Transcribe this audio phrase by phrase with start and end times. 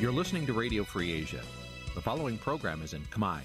[0.00, 1.42] You're listening to Radio Free Asia.
[1.94, 3.40] The following program is in Khmer.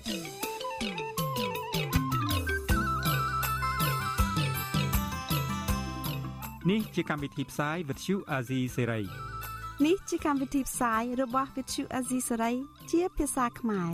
[6.66, 9.05] Nǐ chi càm bi tiệp xáy vệt chiu a zì sáy.
[9.86, 12.54] នេះជាកម្មវិធីផ្សាយរបស់ Vithu Azisari
[12.91, 13.91] ជាភាសាខ្មែរ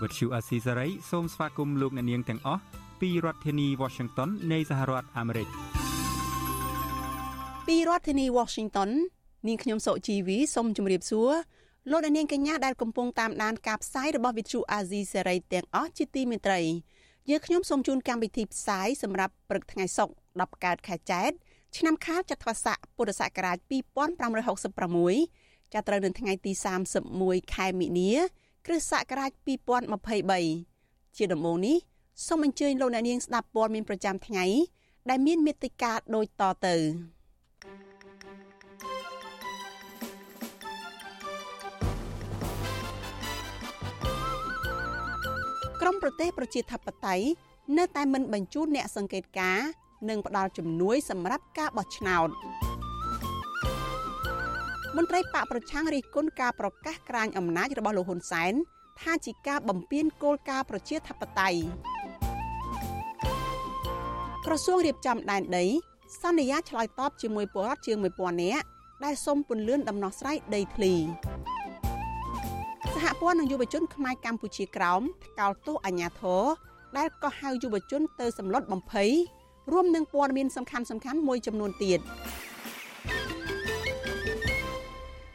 [0.00, 2.62] វត្តឈូអាស៊ីសេរីសូមស្វាគមន៍លោកអ្នកនាងទាំងអស់
[3.00, 5.48] ពីរដ្ឋធានី Washington នៃសហរដ្ឋអាមេរិក
[7.66, 8.90] ពីរដ្ឋធានី Washington
[9.46, 11.30] នាងខ្ញុំសុជីវីសូមជម្រាបសួរ
[11.91, 16.61] លោកអ្នកនាងកញ្ញាដែលកំពុងតាមដានការផ្សាយរបស់ Vithu Azisari ទាំងអស់ជាទីមេត្រី
[17.29, 21.31] យើងខ្ញុំសូមជូនកម្មវិធីផ្សាយសម្រាប់ព្រឹកថ្ងៃសុក្រ10កើតខែចែក
[21.77, 23.57] ឆ្នាំខាលចត្វាស័កពុរសករាជ
[24.85, 26.51] 2566ចាប់ត្រូវនៅថ្ងៃទី
[27.07, 28.11] 31ខែមិនិនា
[28.65, 29.31] គ្រិស្តសករាជ
[30.39, 31.77] 2023ជាដំបូងនេះ
[32.27, 34.45] សូមអញ្ជើញលោកអ្នកនាងស្ដាប់ព័ត៌មានប្រចាំថ្ងៃ
[35.09, 36.75] ដែលមានមេត្តាដូចតទៅ
[45.81, 47.25] ក្រមប្រទេសប្រជាធិបតេយ្យ
[47.77, 49.67] នៅតែមិនបញ្ជូនអ្នកសង្កេតការណ៍
[50.09, 52.29] និងផ្ដល់ជំនួយសម្រាប់ការបោះឆ្នោត
[54.97, 58.53] មន្ត្រីបកប្រឆាំងរិះគន់ការប្រកាសក្រាញអំណាចរបស់លោកហ៊ុនសែន
[59.01, 61.59] ថាជាការបំពានគោលការណ៍ប្រជាធិបតេយ្យ
[64.45, 65.65] ក្រសួងរៀបចំដែនដី
[66.21, 68.65] សន្យាឆ្លើយតបជាមួយពលរដ្ឋជាង1000នាក់
[69.03, 70.93] ដែលសុំពន្លឿនដំណោះស្រាយដីធ្លី
[73.01, 76.43] សហព័ន្ធនឹងយុវជនខ្មែរកម្ពុជាក្រោមថ្កោលទោសអាញាធរ
[76.97, 79.09] ដែលក៏ហៅយុវជនទៅសម្លុតបំភ័យ
[79.71, 81.99] រួមនឹងព័ត៌មានសំខាន់សំខាន់មួយចំនួនទៀត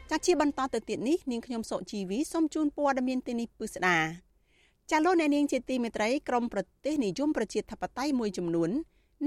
[0.09, 3.97] ចាជាបន្តទៅទៀតនេះនាងខ្ញុំសុជីវីសូមជូនព័ត៌មានទីនេះពិស្ដា
[4.91, 8.69] ចាលោកអ្នកនាងជាទីមេត្រីក្រមប្រទេសនិយមប្រជាធិបតេយ្យមួយចំនួន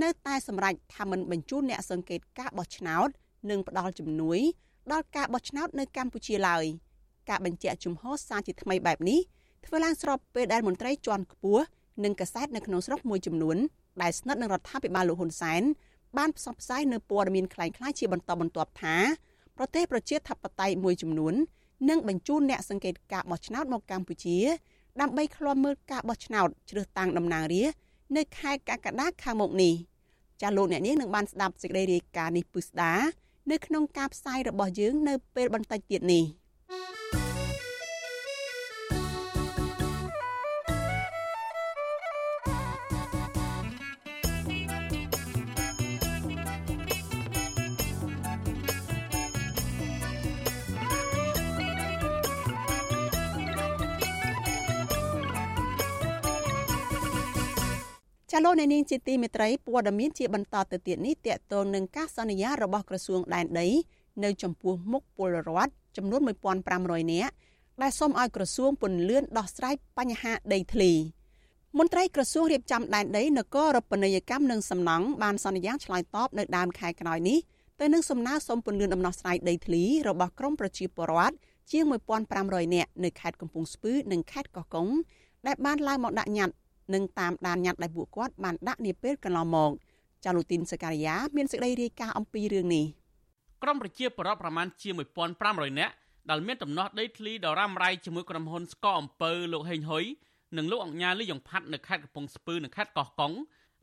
[0.03, 3.09] នៅតែសម្រេចថាមិនបញ្ជូនអ្នកសង្កេតការបោះឆ្នោត
[3.51, 4.39] និងផ្ដល់ជំនួយ
[4.93, 6.67] ដល់ការបោះឆ្នោតនៅកម្ពុជាឡើយ
[7.30, 9.20] ការបញ្ជាក់ជំហរសារជាថ្មីបែបនេះ
[9.66, 11.64] ធ្វើឡើងស្របពេលដែលមន្ត្រីជាន់ខ្ពស់
[12.04, 13.58] និងកាសែតនៅក្នុងស្រុកមួយចំនួន
[14.02, 15.62] ដែលស្និទ្ធនឹងរដ្ឋាភិបាលលោកហ៊ុនសែន
[16.18, 18.96] បានផ្សព្វផ្សាយនៅព័ត៌មានคล้ายៗជាបន្តបន្ទាប់ថា
[19.58, 21.34] ប្រទេសប្រជាធិបតេយ្យមួយចំនួន
[21.90, 24.38] នឹងបញ្ជូនអ្នកសង្កេតការបោះឆ្នោតមកកម្ពុជា
[25.02, 27.78] ដើម្បីឃ្លាំមើលការបោះឆ្នោតជ្រើសតាំងតំណាងរាស្ត្រ
[28.18, 29.74] នៅខែកក្កដាខាងមុខនេះ
[30.42, 32.94] ចាលោកអ្នកនាងនឹងបានស្ដាប់សេចក្តីរាយការណ៍នេះពិស្ដា
[33.52, 36.24] នៅក្នុងការផ្សាយរបស់យើងនៅពេលបន្តិចទៀតនេះ។
[58.39, 63.69] ចាលោកអ្នកនាងជាទីមេត្រីព័ត៌មានជាបន្តទៅទៀតនេះតកតងនឹងការសន្យារបស់ក្រសួងដែនដី
[64.25, 66.21] នៅចំពោះមុខពលរដ្ឋចំនួន
[66.67, 67.33] 1500នាក់
[67.83, 70.93] ដែលសូមឲ្យក្រសួងពន្លឿនដោះស្រាយបញ្ហាដីធ្លី
[71.79, 77.39] មន្ត្រីក្រសួងរៀបចំដែនដីនគររូបនីយកម្មនិងសំណង់បានសន្យាឆ្លើយតបនៅដើមខែក្រោយនេះ
[77.81, 81.35] ទៅនឹងសំណើសុំពន្លឿនដំណោះស្រាយដីធ្លីរបស់ក្រមប្រជាពលរដ្ឋ
[81.71, 81.85] ជាង
[82.29, 84.89] 1500នាក់នៅខេត្តកំពង់ស្ពឺនិងខេត្តកោះកុង
[85.47, 89.73] ដែលបានឡើងមកដាក់ញត្តិ និងតាមដានញត្តិដែលពួកគាត់បានដាក់នាពេលកន្លងមក
[90.25, 92.85] ចាលូទីនសការីយ៉ាមានសេចក្តីរាយការណ៍អំពីរឿងនេះ
[93.63, 94.91] ក្រមប្រជាពលរដ្ឋប្រមាណជា
[95.35, 95.95] 1500នាក់
[96.31, 100.05] ដែលមានដំណោះដីធ្លីដ៏រ៉ាំរ៉ៃជាមួយក្រុមហ៊ុនស្កអំពើលោកហេងហ៊ុយ
[100.57, 103.33] និងលោកអង្ញាលីយ៉ុងផាត់នៅខេត្តកំពង់ស្ពឺនិងខេត្តកោះកុង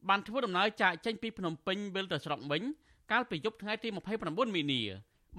[0.09, 2.61] បានធ្វើដំណើរចាកចេញពីភ្នំពេញវិលទៅស្រុកវិញ
[3.11, 3.89] កាលពីយប់ថ្ងៃទី
[4.21, 4.81] 29មីនា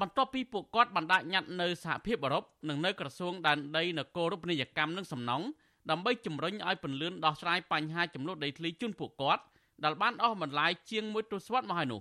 [0.00, 5.46] បន្ទាប់ពីពួកគាត់បានដាក់ញត្តិនៅសហភាពអឺរ៉ុបនិងនៅក្រសួងដែនដីនគររូបនីយកម្មនិងសំណង់
[5.90, 9.42] ដើម្បីជំរុញឲ្យពន្លឿនដោះស្រាយបញ្ហាចំនួនដីធ្លីជូនពួកគាត់
[9.84, 12.00] ដែលបានអស់បន្លាយជាងមួយទសវត្សរ៍មកហើយនោះ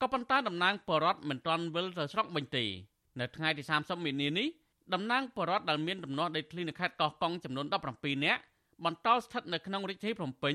[0.00, 2.64] ក៏ប៉ុន្តែតំណាងបរដ្ឋមិនទាន់វិលទៅស្រុកវិញទេ
[3.20, 4.48] នៅថ្ងៃទី30មីនានេះ
[4.94, 8.40] តំណាងបរដ្ឋដែលមានដំណោះដីធ្លីនៅខេត្តកោះកុងចំនួន17នាក់
[8.84, 10.54] បន្តស្ថិតនៅក្នុងរាជធានីភ្នំពេញ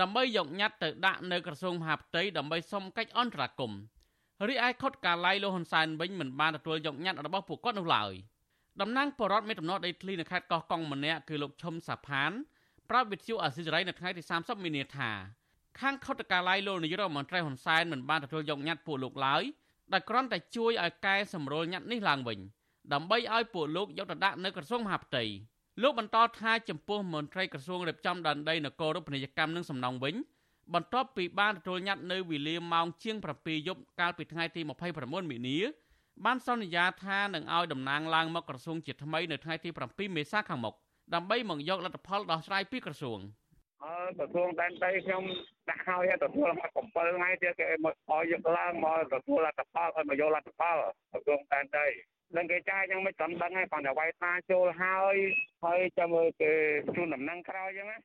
[0.00, 3.80] ដើម្បីយកញត្តិទៅដាក់នៅក្រសួងមហាផ្ទៃដើម្បីសុំកិច្ចអន្តរាគមន៍
[4.48, 8.12] រីឯខុតកាឡៃលោកហ៊ុនសែនវិញមិនបានទទួលយកញត្តិរបស់ពួកគាត់នោះឡើយ។
[8.80, 12.30] តំណាងបរដ្ឋមានដំណោះដីធ្លីនៅខេត្តកោះកុងម្នាក់គឺលោកឈុំសាផាន
[12.90, 15.10] ប្រាប់វិទ្យុអាស៊ីសេរីនៅថ្ងៃទី30មីនាថា
[15.80, 19.42] ខាងខុទ្ទកាល័យលោកនាយករដ្ឋមន្ត្រីហ៊ុនសែនមិនបានទទួលយកញត្តិពួកលោកឡើយ
[19.92, 22.38] ដែលគ្រាន់តែជួយឲ្យកែសម្រួលញត្តិនេះឡើងវិញ
[22.92, 25.24] ដើម្បីឲ្យពួកលោកយកទៅដាក់នៅក្រសួងមហាផ្ទៃ
[25.82, 30.14] លោកបន្តថាចំពោះមន្ត្រីក្រសួងរៀបចំដែនដីនគររូបនីយកម្មនិងសំណង់វិញ
[30.74, 34.60] បន្ទាប់ពីបានទទួលញត្តិនៅវេលាម៉ោងជាង7យប់កាលពីថ្ងៃទី
[34.96, 35.58] 29មីនា
[36.24, 40.74] បានសន្យាថានឹងឲ្យតំណាងឡើងមកក្រសួងជាថ្មីនៅថ្ងៃទី7មេសាខាងមុខ
[41.14, 43.20] ដើម្បីមកយកលទ្ធផលដោះស្រាយពីក្រសួង
[43.84, 45.22] អើក្រសួងដែនដីខ្ញុំ
[45.70, 50.76] ដាក់ឲ្យទទួលមក7ថ្ងៃទៀតគេមកឲ្យយកឡើងមកទទួលលទ្ធផលឲ្យមកយកលទ្ធផល
[51.12, 51.86] ក្រសួងដែនដី
[52.36, 55.16] ដឹងគេចាយយ៉ាងមិនតំដឹងហើយប៉ុន្តែវាយថាចូលហើយ
[55.64, 56.52] ហើយចាំមើលគេ
[56.96, 57.98] ជូនដំណឹងក្រោយចឹងណា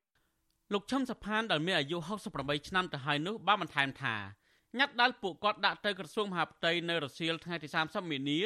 [0.74, 1.98] លោកឈឹមសផានដែលមានអាយុ
[2.34, 4.16] 68ឆ្នាំទៅហើយនោះបានបន្ថែមថា
[4.78, 8.40] ញត្តិដែលពួកគាត់ដាក់ទៅក្រសួងមហាផ្ទៃនៅរសៀលថ្ងៃទី30មីនា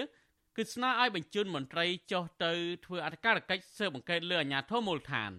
[0.58, 2.52] គឺស្នើឲ្យបញ្ជូនមន្ត្រីចុះទៅ
[2.86, 5.32] ធ្វើអធិការកិច្ចស៊ើបអង្កេតលើអាជ្ញាធរមូលដ្ឋាន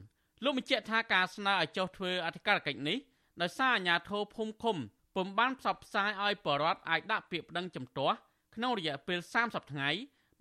[0.44, 2.98] លោកបញ្ជាក់ថាការស្នើឲ្យចុះធ្វើអធិការកិច្ចនេះ
[3.42, 4.76] ដោយសារអាជ្ញាធរភូមិឃុំ
[5.16, 8.16] ពុំបានផ្សព្វផ្សាយឲ្យបរដ្ឋអាចដាក់ពាក្យប្តឹងជំទាស់
[8.54, 9.90] ក្នុងរយៈពេល30ថ្ងៃ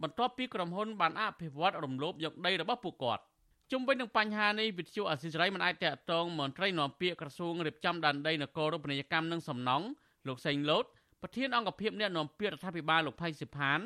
[0.02, 3.24] បន្ទាប់ពីក្រុមហ៊ុនបានអភិវឌ្ឍរំលោភយកដីរបស់ពួកគាត់
[3.72, 9.86] ជុំវិញនឹងបញ្ហានេះវិទ្យុអសិរ័យមិនអាចតកតងមន្ត្រីនាំពាក្យក្រសួងរៀបចំដែនដីនគររូបនីយកម្មនិងសំណង់
[10.28, 10.86] លោកសេងលូត
[11.22, 13.80] ប្រធានអង្គភិបអ្នកនាំពាក្យរដ្ឋាភិបាលលោកផៃសិផាន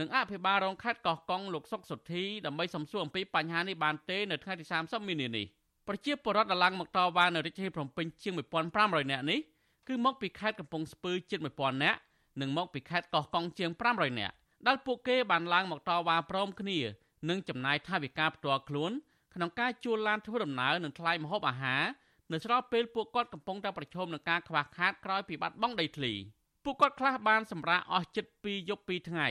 [0.00, 5.46] និងអភិបាលរងខេត្តកោះកុងលោកសុកសុធីដើម្បីសំសួរអំពីបញ្ហានេះបានទេនៅថ្ងៃទី30មីនានេះ
[5.88, 8.34] ប្រជាពលរដ្ឋដែលឡើងមកតវ៉ានៅរាជធានីភ្នំពេញជាង
[8.72, 9.40] 1500នាក់នេះ
[9.88, 11.98] គឺមកពីខេត្តកំពង់ស្ពឺជិត1000នាក់
[12.40, 14.34] និងមកពីខេត្តកោះកុងជាង500នាក់
[14.66, 16.78] ដែលពួកគេបានឡើងមកតវ៉ាព្រមគ្នា
[17.28, 18.92] និងចំណាយថវិកាផ្ទាល់ខ្លួន
[19.34, 21.82] ក្នុងការជួលឡានធ្វើដំណើរនិងថ្លៃម្ហូបអាហារ
[22.32, 26.12] នៅស្របពេលពួកគាត់កំពុងតែប្រឈមនឹងការខ្វះខាតក្រោយពីបាត់បង់ដីធ្លី
[26.64, 29.28] ពួកគាត់ខ្លះបានសម្រាកអស់ជិត2យប់2ថ្ងៃ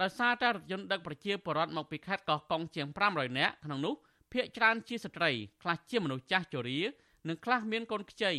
[0.00, 3.94] ដោយសារតែរថយន្តដឹកប្រជាពលរដ្ឋមកពីខេត្តកោះកុងជាង500នាក់ក្នុងនោះ
[4.32, 5.30] ភ្នាក់ច្រើនជាស្ត្រី
[5.62, 6.80] ខ្លះជាមនុស្សចាស់ជរា
[7.28, 8.32] និងខ្លះមានកូនខ្ចី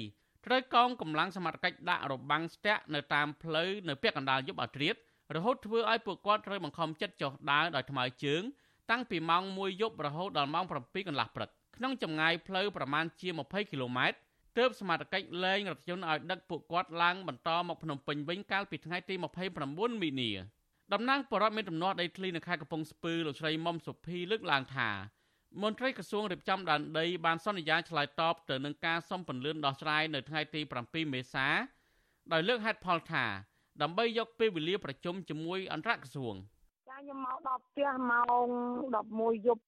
[0.45, 4.95] ត្រូវកងកម្លាំងសមត្ថកិច្ចដាក់របាំងស្ទាក់នៅតាមផ្លូវនៅពាក់កណ្ដាលយប់អាត្រៀត
[5.35, 8.41] រហូតធ្វើឲ្យពួកគាត់ត្រូវបង្ខំចិត្តចុះដើរដោយថ្មើរជើង
[8.91, 14.17] តាំងពីម៉ោង1យប់រហូតដល់ម៉ោង7កន្លះព្រឹក ក្នុងចម្ងាយផ្លូវប្រមាណជា20គីឡូម៉ែត្រ
[14.57, 19.15] ទើបសមត្ថកិច្ចលែងរថយន្តឲ្យដឹកពួកគាត់ឡើងបន្តមកភ្នំពេញវិញកាលពីថ្ងៃទី
[19.59, 20.31] 29មីនា
[20.93, 24.89] តំណាងបរដ្ឋមានដំណោះដីធ្លីនៅខេត្តកំពង់ស្ពឺលោកស្រីមុំសុភីលើកឡើងថា
[25.61, 31.47] មន្ត្រីក្រសួងរៀបចំដែនដីបានសន្យាឆ្លើយតបទៅនឹងការសុំពន្លឿនដោះស្រាយនៅថ្ងៃទី7មេសា
[32.33, 33.25] ដោយលើកហេតុផលថា
[33.81, 36.35] ដើម្បីយកពេលវេលាប្រជុំជាមួយអន្តរក្រសួង
[36.89, 38.47] ចាខ្ញុំមកដល់ផ្ទះម៉ោង
[39.35, 39.63] 11យប់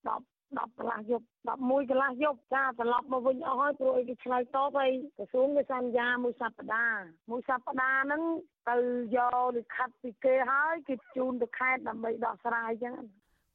[0.53, 8.21] 10 10កន្លះយប់11កន្លះយប់ចាត្រឡប់មកវិញអស់ហើយព្រោះអីគេឆ្លើយតបហើយក្រសួងគេសន្យាមួយសប្តាហ៍មួយសប្តាហ៍ហ្នឹង
[8.69, 8.77] ទៅ
[9.17, 12.95] យកលិខិតពីគេហើយគេជូនទៅខេត្តដើម្បីដោះស្រាយអញ្ចឹង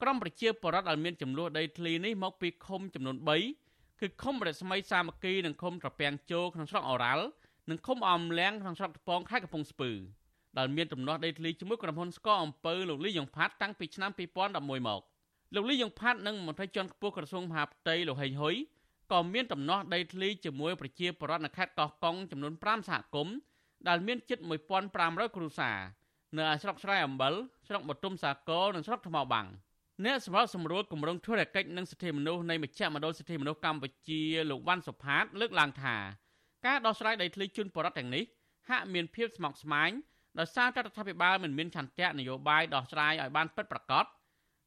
[0.03, 3.17] ក្រុមប្រជាពលរដ្ឋដែលមានចំនួនដីធ្លីនេះមកពីឃុំចំនួន
[3.59, 7.27] 3គឺឃុំរស្មីសាមគ្គីនិងឃុំត្រពាំងជោក្នុងស្រុកអូរ៉ាល់
[7.71, 9.91] និងឃុំអមលៀងក្នុងស្រុកថ្ពងខេត្តកំពង់ស្ពឺ
[10.59, 15.01] ដែលមានទំនាស់ដីធ្លីជាមួយក្រុមហ៊ុនស្កអំពើលោកលីយ៉ុងផាត់តាំងពីឆ្នាំ2011មក
[15.55, 18.55] លោកលីយ៉ុងផាត់និងមន្ត្រីជាន់ខ្ពស់ក្រសួងមហាផ្ទៃលោកហេងហ៊ុយ
[19.13, 23.35] ក៏មានទំនាស់ដីធ្លីជាមួយប្រជាពលរដ្ឋនៅខេត្តកោះកុងចំនួន5សហគមន៍
[23.89, 24.39] ដែលមានជិត
[24.87, 25.79] 1500គ្រួសារ
[26.37, 27.35] នៅស្រុកស្រែអំបិល
[27.69, 29.47] ស្រុកបទុមសាគរនិងស្រុកថ្មបាំង
[30.05, 35.97] អ្នកសម្របសម្រួលគម្រោងធុរកិច្ចនិងសិទ្ធិមនុស្សនៃមជ្ឈមណ្ឌលសិទ្ធិមនុស្សកម្ពុជាលោកវ៉ាន់សុផាត លើកឡើងថា
[36.67, 38.25] ការដោះស្រាយដីធ្លីជូនបរដ្ឋទាំងនេះ
[38.69, 39.91] ហាក់មានភាពស្មុគស្មាញ
[40.39, 44.05] ដោយសារតែរដ្ឋាភិបាលមិនមានឆន្ទៈនយោបាយដោះស្រាយឲ្យបានពិតប្រាកដ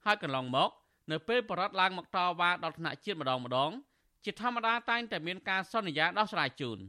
[0.06, 0.70] ហើយកន្លងមក
[1.12, 3.72] នៅពេលបរដ្ឋឡើងមកតវ៉ាដល់ថ្នាក់ជាតិម្ដងម្ដង
[4.26, 6.80] ជាធម្មតាតែងតែមានការសន្យាដោះស្រាយជូន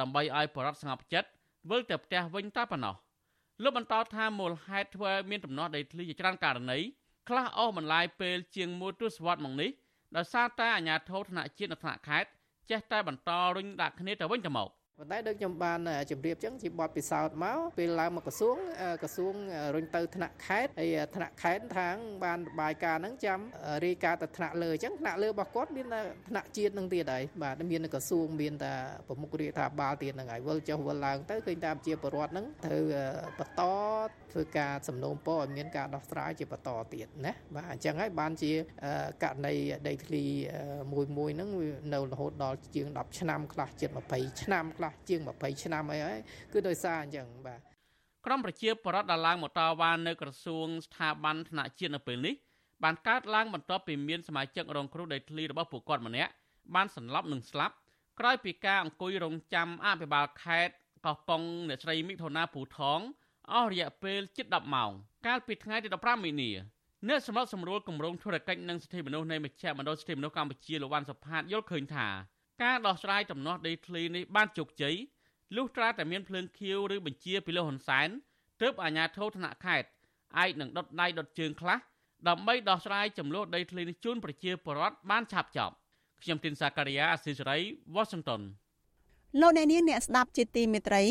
[0.00, 1.28] ដើម្បីឲ្យបរដ្ឋស្ងប់ចិត្ត
[1.70, 2.94] វិលទៅផ្ទះវិញតែប៉ុណ្ណោះ
[3.62, 6.78] លោកបន្តថាមូលហេតុធ្វើមានដំណោះដីធ្លីជាច្រើនករណី
[7.28, 9.70] ខ្លះអស់បន្លាយពេលជាងមួយទសវត្សរ៍មកនេះ
[10.16, 12.30] ដោយសារតែអាជ្ញាធរថ្នាក់ជាតិនិងថ្នាក់ខេត្ត
[12.70, 14.68] ចេះតែបន្តរុញដាក់គ្នាទៅវិញទៅមក
[15.00, 18.56] ប៉ុន្តែដូចខ្ញុំបានជម្រាបចឹងជាបទពិសោធន៍មកពេលឡើងមកក្រសួង
[19.02, 19.34] ក្រសួង
[19.74, 23.40] រុញទៅថ្នាក់ខេត្តហើយថ្នាក់ខេត្តខាងបានរបាយការណ៍ហ្នឹងចាំ
[23.86, 25.86] រាយការណ៍ទៅថ្នាក់លើចឹងថ្នាក់លើរបស់គាត់មាន
[26.28, 28.74] ថ្នាក់ជាតិនឹងទៀតហើយបាទមានក្រសួងមានតែ
[29.08, 32.84] ប្រមុខរាជរដ្ឋាភិបាលទៀតហ្នឹងហើយវិលចុះវិលឡើងទៅឃើញតាមជាប្រវត្តិហ្នឹងត្រូវ
[33.38, 33.62] បន្ត
[34.32, 38.52] ធ្វើការសំណូមពរឲ្យមានការដោះស្រាយជាបន្តទៀតណាបាទអញ្ចឹងហើយបានជា
[39.24, 39.54] ករណី
[39.88, 40.24] ដីធ្លី
[40.92, 41.50] មួយមួយហ្នឹង
[41.94, 46.18] នៅរហូតដល់ជាង10ឆ្នាំខ្លះជិត20ឆ្នាំខ្លះជាង20ឆ្នាំអីហើយ
[46.52, 47.60] គឺដោយសារអញ្ចឹងបាទ
[48.26, 52.34] ក្រមប្រជាពលរដ្ឋដែលឡើងមកតវ៉ានៅក្រសួងស្ថាប័នថ្នាក់ជាតិនៅពេលនេះ
[52.84, 56.32] បានកើតឡើងបន្ទាប់ពីមានសមាជិករងគ្រោះដីធ្លីរបស់ពួកគាត់ម្នាក់
[56.74, 57.74] បានសន្លប់និងស្លាប់
[58.20, 60.74] ក្រោយពីការអង្គុយរងចាំអភិបាលខេត្ត
[61.06, 63.00] កោះកុងអ្នកស្រីមិថុនាពូថង
[63.52, 64.90] អស់រយៈពេលជិត10ម៉ោង
[65.26, 66.50] កាលពីថ្ងៃទី15មីនា
[67.08, 72.08] អ្នកសម្របសម្រួលគម្រោងធុរកិច្ចនិងសិទ្ធិមនុស្សនៃមជ្ឈមណ្ឌលសិទ្ធិមនុស្សកម្ពុជាលោកវ៉ាន់សុផាតយល់ឃើញថា
[72.62, 74.96] ការដោះស្រាយដំណោះដីធ្លីនេះបានជោគជ័យ
[75.56, 78.08] លុះត្រាតែមានភ្លើងខៀវឬបញ្ជាពីលោកហ៊ុនសែន
[78.62, 79.88] ទើបអាជ្ញាធរថ្នាក់ខេត្ត
[80.38, 81.78] អាចនឹងដុតដៃដុតជើងខ្លះ
[82.28, 85.74] ដើម្បីដោះស្រាយចំនួនដីធ្លីនេះជូនប្រជាពលរដ្ឋបានឆាប់ចប់
[86.22, 87.58] ខ្ញុំទីនសាការីយ៉ាអស៊ីសេរី
[87.96, 88.40] Washington
[89.40, 91.04] លោកអ្នកនាងអ្នកស្ដាប់ជាទីមេត្រី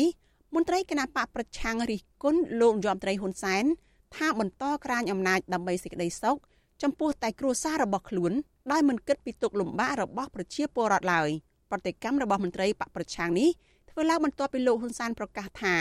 [0.54, 3.64] មន្ត្រីគណៈបកប្រឆាំងរិះគន់លោកយមត្រីហ៊ុនសែន
[4.16, 6.36] ថាបន្តក្រាញអំណាចដើម្បីសេចក្តីសុខ
[6.82, 8.32] ចំពោះតែគ្រួសាររបស់ខ្លួន
[8.70, 11.28] ដោយមិនគិតពីទុកលំបាករបស់ប្រជាពលរដ្ឋឡើយ
[11.70, 13.50] ប្រតិកម្មរបស់មន្ត្រីបកប្រឆាំងនេះ
[13.90, 15.74] ធ្វើឡើងបន្ទាប់ពីលោកហ៊ុនសែនប្រកាសថា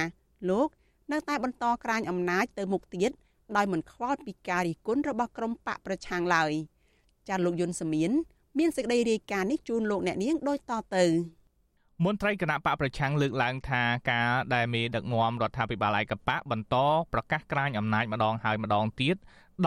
[0.50, 0.68] លោក
[1.12, 3.12] នៅតែបន្តក្រាញអំណាចទៅមុខទៀត
[3.56, 6.52] ដោយមិនខ្វល់ពីការរិះគន់របស់ក្រុមបកប្រឆាំងឡើយ
[7.30, 8.12] ចាលោកយុនសមៀន
[8.60, 11.06] មានសេចក្តីរាយការណ៍នេះជូនលោកអ្នកនាងដូចតទៅ
[12.06, 16.76] មន្ត្រីគណៈបកប្រឆាំងលើកឡើងថាការដែលមេដឹកនាំរដ្ឋាភិបាលឯកបកបន្ត
[17.14, 19.16] ប្រកាសក្រាញអំណាចម្ដងហើយម្ដងទៀត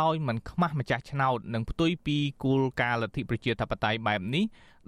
[0.00, 4.44] ដោយមិនខ្មាស់ម្ចាស់ឆ្នោតនិងផ្ទុយពីគោលការណ៍លទ្ធិប្រជាធិបតេយ្យបែបនេះ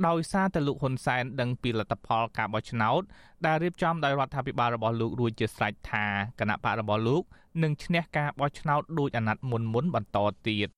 [0.07, 3.03] ដោយសារតែលោកហ៊ុនសែនដឹងពីលទ្ធផលការបោះឆ្នោត
[3.47, 6.07] ដែលរៀបចំដោយរដ្ឋាភិបាលរបស់លោករួចជាស្រេចថា
[6.41, 7.23] គណៈបករបស់លោក
[7.63, 10.19] នឹងឈ្នះការបោះឆ្នោតដោយអាណត្តិមុនមុនបន្ត
[10.49, 10.69] ទៀត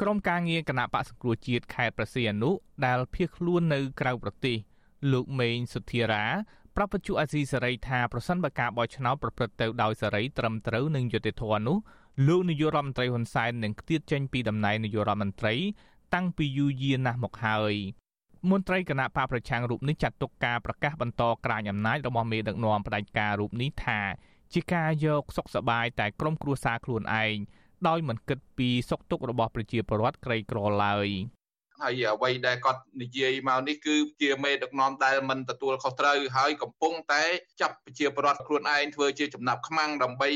[0.00, 2.50] ក្រុមការងារគណៈបកសង្គ្រោះជាតិខេត្តប្រសៀអនុ
[2.86, 4.56] ដែលភៀសខ្លួននៅក្រៅប្រទេស
[5.12, 6.24] លោកមេងសុធារា
[6.76, 11.76] ប្រាប់បញ្ជាអាស៊ីសេរីថាប្រសិនបើការបោះឆ្នោតប្រព្រឹត្តទៅដោយសេរីត្រឹមត្រូវនិងយុត្តិធម៌នោះ
[12.27, 15.55] លោកនាយករដ្ឋមន្ត្រីហ៊ុនសែននឹងខ្ទាតចេញពីតំណែងនាយករដ្ឋមន្ត្រី
[16.13, 17.73] តាំងពីយូរយារណាស់មកហើយ
[18.51, 23.99] មន្ត្រីគណៈបកប្រឆាំងរូបនេះចាត់ទុកការប្រកាសបន្តក្រាញអំណាចរបស់មេដឹកនាំផ្ដាច់ការរូបនេះថា
[24.53, 27.35] ជាការយកសុខសบายតែក្រុមគ្រួសារខ្លួនឯង
[27.87, 31.07] ដោយមិនគិតពីសុខទុក្ខរបស់ប្រជាពលរដ្ឋក្រីក្រឡើយ
[31.82, 37.24] ហើយអ្វីដែលគាត់និយាយមកនេះគឺជាមេដឹកនាំដែលមិនទទួលខុសត្រូវហើយកំពុងតែ
[37.60, 40.28] ចាប់ប្រជាពលរដ្ឋខ្លួនឯងធ្វើជាចំណាប់ខ្មាំងដើម្បី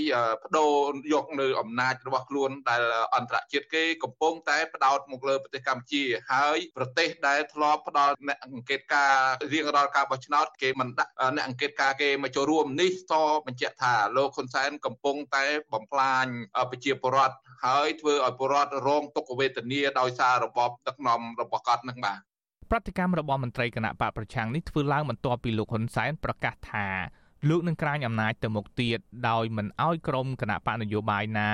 [0.42, 0.72] បដូរ
[1.12, 2.82] យកនៅអំណាចរបស់ខ្លួនដែល
[3.14, 6.02] អន្តរជាតិគេកំពុងតែផ្ដោតមកលើប្រទេសកម្ពុជា
[6.32, 9.14] ហើយប្រទេសដែលធ្លាប់ផ្ដល់អ្នកអង្កេតការ
[9.52, 13.14] រៀងរាល់ការបោះឆ្នោតគេមិនដាក់អ្នកអង្កេតការគេមកចូលរួមនេះត
[13.46, 16.26] បញ្ជាក់ថាលោកហ៊ុនសែនកំពុងតែបំផ្លាញ
[16.70, 22.20] ប្រជាពលរដ្ឋ ហើយធ្វើឲ្យពលរដ្ឋរងទុក្ខវេទនាដោយសាររបបដឹកនាំរបស់គាត់នឹងបាទ
[22.70, 26.86] ប្រតិកម្មរបស់មន្ត្រីគណៈបកប្រឆាំងនេះធ្វើឡើងបន្ទាប់ពីលោកហ៊ុនសែនប្រកាសថា
[27.48, 28.98] លោកនឹងក្រាញអំណាចទៅមុខទៀត
[29.28, 31.50] ដោយមិនអោយក្រុមគណៈបកនយោបាយណា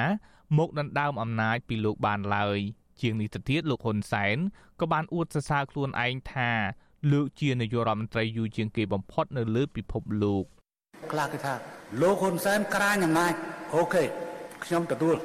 [0.58, 2.58] មកដណ្ដើមអំណាចពីលោកបានឡើយ
[3.00, 4.36] ជាងនេះទៅទៀតលោកហ៊ុនសែន
[4.80, 6.50] ក៏បានអួតសរសើរខ្លួនឯងថា
[7.12, 10.44] លោកជានាយករដ្ឋមន្ត្រីយូរជាងគេបំផុតនៅលើពិភពលោក
[11.12, 11.54] ខ្លះគេថា
[12.02, 13.32] លោកហ៊ុនសែនក្រាញអំណាច
[13.74, 14.04] អូខេ
[14.64, 15.16] ខ្ញុំទទួល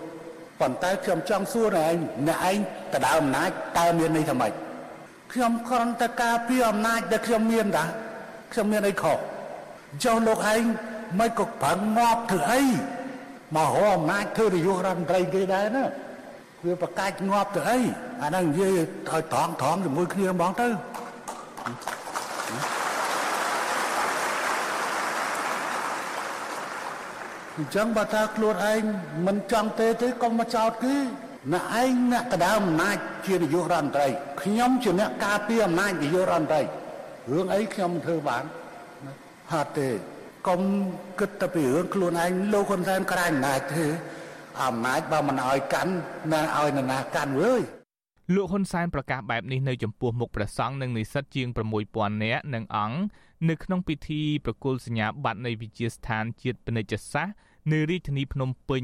[0.60, 1.96] ប៉ុន្តែខ្ញុំចង់សួរឯង
[2.28, 2.58] អ្នកឯង
[2.94, 4.52] ទៅដើមអំណាចតើមានន័យថាម៉េច
[5.34, 7.86] ខ្ញុំគ្រាន់តែការពារអំណាចដែលខ្ញុំមានតា
[8.52, 9.18] ខ្ញុំមានអីខុស
[10.04, 10.64] ចុះលោកឯង
[11.20, 12.62] មិនក៏ប្រឹងងាប់ធ្វើអី
[13.56, 15.84] មករកអំណាចធ្វើនាយករដ្ឋមន្ត្រីគេដែរណា
[16.66, 17.80] វាប្រកាច់ងាប់ទៅអី
[18.22, 20.68] អាហ្នឹងនិយាយឲ្យត្រង់ត្រង់ជាមួយគ្នាហ្មងទៅ
[27.60, 28.84] អញ្ចឹងបើថាខ្លួនឯង
[29.28, 30.96] មិនចង់ទេទេកុំមកចោតគេ
[31.54, 32.98] អ្នកឯងអ្នកកដើមអំណាច
[33.28, 34.08] ជានាយករដ្ឋមន្ត្រី
[34.42, 36.62] ខ្ញុំជាអ្នកការពារអំណាចនាយករដ្ឋមន្ត្រី
[37.32, 38.44] រឿងអីខ្ញុំធ្វើបាន
[39.52, 39.90] ហត់ទេ
[40.48, 40.62] កុំ
[41.20, 43.86] គិតតែពីរឿងខ្លួនឯងលោកហ៊ុនសែនក្រាញអំណាចទេ
[44.64, 45.94] អំណាចបើមិនឲ្យកាន់
[46.32, 47.62] ណាឲ្យនរណាកាន់វើយ
[48.36, 51.48] លោកហ៊ុនសែនប្រកាសបែបនេះនៅចំពោះមុខព្រះសង្ឃនិងនិស្សិតជាង
[51.86, 53.00] 6000នាក់និងអង្គ
[53.50, 57.36] នៅក្នុងពិធីប្រគល់សញ្ញាបត្រនៃវិជាស្ថានជាតិពាណិជ្ជសាស្ត្រ
[57.72, 58.84] នៅរាជធានីភ្នំពេញ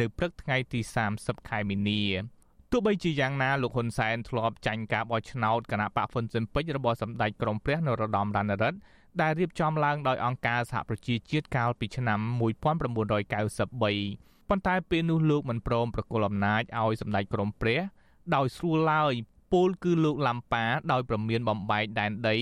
[0.00, 0.80] នៅព្រឹកថ្ងៃទី
[1.14, 2.02] 30ខែមីនា
[2.70, 8.76] ទោះបីជាយ៉ាងណាលោកហ៊ុនសែនធ្លាប់ចាញ់ការបោះឆ្នោតគណៈបកហ្វុនស៊ិនពេជ្ររបស់សម្ដេចក្រមព្រះនរោត្តមរណរដ្ឋ
[9.20, 17.80] ដែលរៀបចំឡើងដោយអង្គការសហប្រជាជាតិកាលពីឆ្នាំ1993ប៉ុន្តែពេលនោះលោកមិនព្រមប្រគល់អំណាចឲ្យសម្ដេចក្រមព្រះ
[18.34, 19.12] ដោយស្រួលឡើយ
[19.54, 22.36] ពលគឺលោកឡាំប៉ាដោយប្រមានបំបែកដែនដី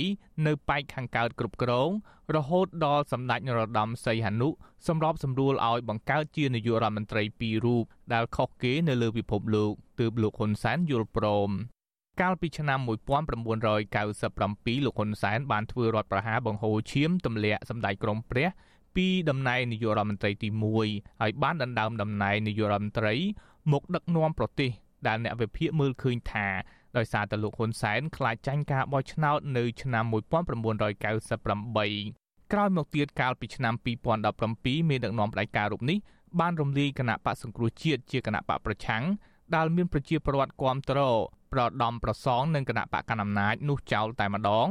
[0.47, 1.89] នៅប៉ែកខាងកើតគ្រប់គ្រង
[2.37, 4.49] រហូតដល់សម្ដេចនរោត្តមសីហនុ
[4.89, 11.51] សម្របសម្រួលឲ្យបង្កើតជានាយករដ្ឋមន្ត្រីពីររូបដែលខុសគេនៅលើពិភពលោកទើបលោកហ៊ុនសែនយល់ព្រម
[12.21, 18.49] កាលពីឆ្នាំ1997លោកហ៊ុនសែនបានធ្វើរដ្ឋប្រហារបង្ហូរឈាមទម្លាក់សម្ដេចក្រមព្រះ
[18.97, 20.49] ពីតំណែងនាយករដ្ឋមន្ត្រីទី
[20.85, 23.15] 1ហើយបានដណ្ដើមតំណែងនាយករដ្ឋមន្ត្រី
[23.73, 24.71] មកដឹកនាំប្រទេស
[25.07, 26.49] ដែលអ្នកវិភាគមើលឃើញថា
[26.97, 33.75] ដោយសារតែលោកហ៊ុនសែនខ្លាចចាញ់ការបោះឆ្នោតនៅឆ្នាំ1998ក្រោយមកទៀតកាលពីឆ្នាំ
[34.33, 35.99] 2017មេដឹកនាំផ្ដាច់ការរូបនេះ
[36.41, 39.05] បានរំលាយគណៈបកសង្គ្រោះជាតិជាគណៈបកប្រឆាំង
[39.55, 40.99] ដែលមានប្រជាពលរដ្ឋគាំទ្រ
[41.53, 44.69] ប្រដំប្រសងនឹងគណៈបកកណ្ដាលអំណាចនោះចោលតែម្ដង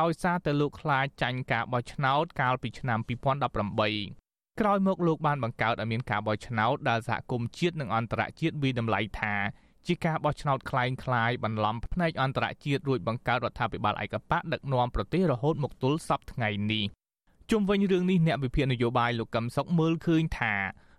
[0.00, 9.34] ដោយសារតែលោកខ្លាចចាញ់ការបោះឆ្នោតកាលពីឆ្នាំ2018ក្រោយមកលោកបានបង្កើតឲ្យមានការបោះឆ្នោតដែលសហគមន៍ជាតិនិងអន្តរជាតិវិតម្លៃថា
[9.87, 16.85] ជាការបោះឆ្នោតคล้ายคล้ายបន្លំផ្នែកអន្តរជាតិរួចបង្កើតរដ្ឋាភិបាលឯកបកដឹកនាំប្រទេសរហូតមកទល់សពថ្ងៃនេះ
[17.51, 20.55] ជុំវិញរឿងនេះអ្នកវិភាគនយោបាយលោកកឹមសុខមើលឃើញថា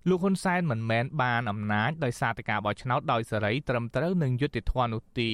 [0.08, 5.30] លោកហ៊ុនសែនមិនមែនបានអំណាចដោយសារតែការបោះឆ្នោតដោយសេរីត្រឹមត្រូវនឹងយុត្តិធម៌នោះទេ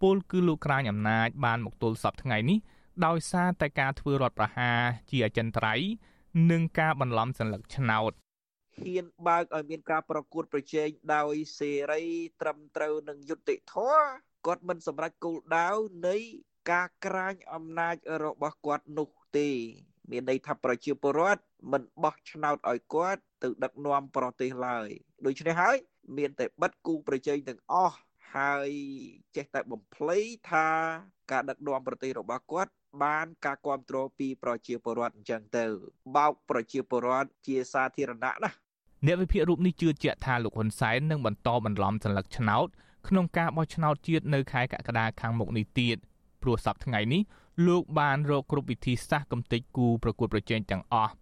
[0.00, 2.58] ពលគឺលោកក្រាញអំណាចបានមកទល់សពថ្ងៃនេះ
[3.06, 5.88] ដោយសារតែការធ្វើរដ្ឋប្រហារជាអចិន្ត្រៃយ៍
[6.50, 8.12] និងការបន្លំសัญลักษณ์ឆ្នោត
[8.81, 12.03] ហ៊ានបើកឲ្យមានការប្រកួតប្រជែងដោយសេរី
[12.41, 14.05] ត្រឹមត្រូវនិងយុត្តិធម៌
[14.45, 15.69] គាត់មិនសម្រេចគោលដៅ
[16.07, 16.17] នៃ
[16.71, 19.49] ការក្រាញអំណាចរបស់គាត់នោះទេ
[20.11, 21.41] មានន័យថាប្រជាពលរដ្ឋ
[21.71, 24.87] មិនបោះឆ្នោតឲ្យគាត់ទៅដឹកនាំប្រទេសឡើយ
[25.25, 25.77] ដូច្នេះហើយ
[26.17, 27.97] មានតែបិទគូប្រជែងទាំងអស់
[28.35, 28.69] ហើយ
[29.35, 30.19] ចេះតែបំភ្លៃ
[30.51, 30.67] ថា
[31.31, 32.71] ការដឹកនាំប្រទេសរបស់គាត់
[33.03, 35.65] បានការគ្រប់គ្រងពីប្រជាពលរដ្ឋអញ្ចឹងទៅ
[36.15, 38.51] បោកប្រជាពលរដ្ឋជាសាធារណៈណា
[39.05, 42.67] អ្នកវិភាគរូបនេះជឿជាក់ថាលោកហ៊ុនសែននឹងបន្តបន្លំសញ្ញាឆ្នោត
[43.07, 45.97] ក្នុងការបោះឆ្នោតជាតិនៅខែកក្កដាខាងមុខនេះទៀត
[46.41, 47.21] ព្រោះសប្តាហ៍ថ្ងៃនេះ
[47.67, 51.13] លោកបានរកគ្រប់វិធីសាស្ត្រកំទេចគូប្រកួតប្រជែងទាំងអស់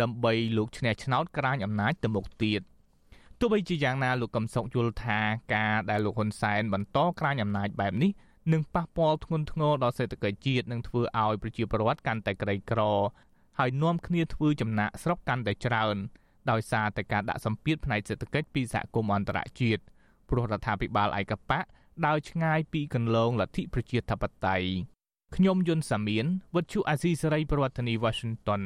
[0.00, 2.60] ដើម្បីលោកឈ្នះឆ្នោតក្រាញអំណាចទៅមុខទៀត
[3.38, 5.20] ទោះបីជាយ៉ាងណាលោកកឹមសុខយល់ថា
[5.54, 8.10] ការដែលលោកហ៊ុនសែនបន្តក្រាញអំណាចបែបនេះ
[8.52, 12.80] នឹងប៉ះពាល់ធ្ងន់ធ្ងរដល់សេដ្ឋកិច្ចជាតិនិងធ្វើឲ្យប្រជាពលរដ្ឋកាន់តែក្រីក្រ
[13.58, 15.96] ហើយនាំគ្នាធ្វើចំណាក់ស្រុកកាន់តែច្រើន។
[16.50, 19.82] ដោយសារតែការដាក់សម្ពាធផ្នែកសេដ្ឋកិច្ចពីសហគមន៍អន្តរជាតិ
[20.30, 21.64] ព្រោះរដ្ឋាភិបាលឯកបក
[22.06, 24.68] ដើរឆ្ងាយពីគន្លងលទ្ធិប្រជាធិបតេយ្យ
[25.36, 28.62] ខ្ញុំយុនសាមៀនវិទ្យុអាស៊ីសេរីប្រធានាធិបតី Washington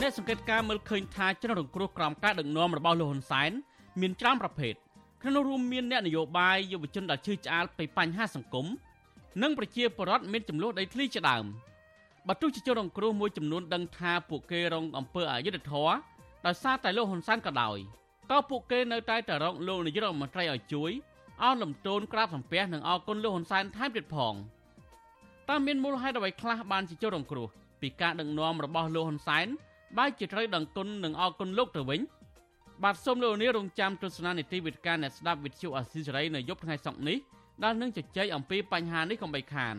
[0.00, 3.50] អ្នកសង្កេតការមើលឃើញថាជនរងគ្រោះក្រោមការដឹកនាំរបស់លោកហ៊ុនសែន
[4.00, 4.74] មានច្រើនប្រភេទ
[5.22, 8.66] ក្នុងនោះរួមមានអ្នកនយោបាយយុវជនដែលឈឺឆ្អាលពីបញ្ហាសង្គម
[9.40, 11.44] និងប្រជាពលរដ្ឋមានចំនួនដីធ្លីជាដើម
[12.28, 15.94] បើទោះជាជនរងគ្រោះមួយចំនួនដឹងថាពួកគេរងអំពើអយុត្តិធម៌
[16.46, 17.78] ដោយសារតែលោកហ៊ុនសែនក៏ដោយ
[18.30, 20.90] ក៏ពួកគេនៅតែតែរកលោកនាយករដ្ឋមន្ត្រីឲ្យជួយ
[21.42, 24.34] អោនលំទោនក្រាបសំពះនិងអរគុណលោកហ៊ុនសែនថែមទៀតផង
[25.48, 27.48] តើមានមូលហេតុអ្វីខ្លះបានជាជនរងគ្រោះ
[27.80, 29.46] ពីការដឹកនាំរបស់លោកហ៊ុនសែន
[29.98, 32.00] បែរជាត្រូវដឹងគុណនិងអរគុណលោកទៅវិញ
[32.82, 37.18] បាទសូមលោកនាងរងចាំទស្សនានីតិវិទ្យាអ្នកស្ដាប់វិទ្យុអាស៊ីសេរីនៅយប់ថ្ងៃសុក្រនេះ
[37.64, 39.74] ដែលនឹងជជែកអំពីបញ្ហានេះកុំបីខាន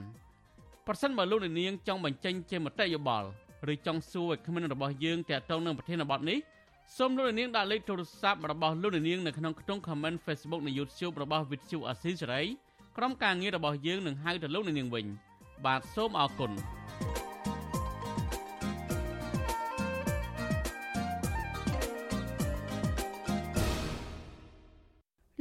[0.88, 3.27] ប្រសិនបើលោកនាងចង់បញ្ចេញជាមតិយោបល់
[3.74, 6.39] ឬចង់សួរឲ្យគ្មានរបស់យើងតាក់ទងនឹងប្រធានបទនេះ
[6.98, 12.42] សូមលោកនាងដាក់លេខទូរស័ព្ទរបស់លោកនាងនៅក្នុងខ្ទង់ comment Facebook និង YouTube របស់វិទ្យុអាស៊ីសេរី
[12.98, 15.06] ក្រុមការងាររបស់យើងនឹងហៅទៅលោកនាងវិញ
[15.65, 16.52] បាទសូមអរគុណ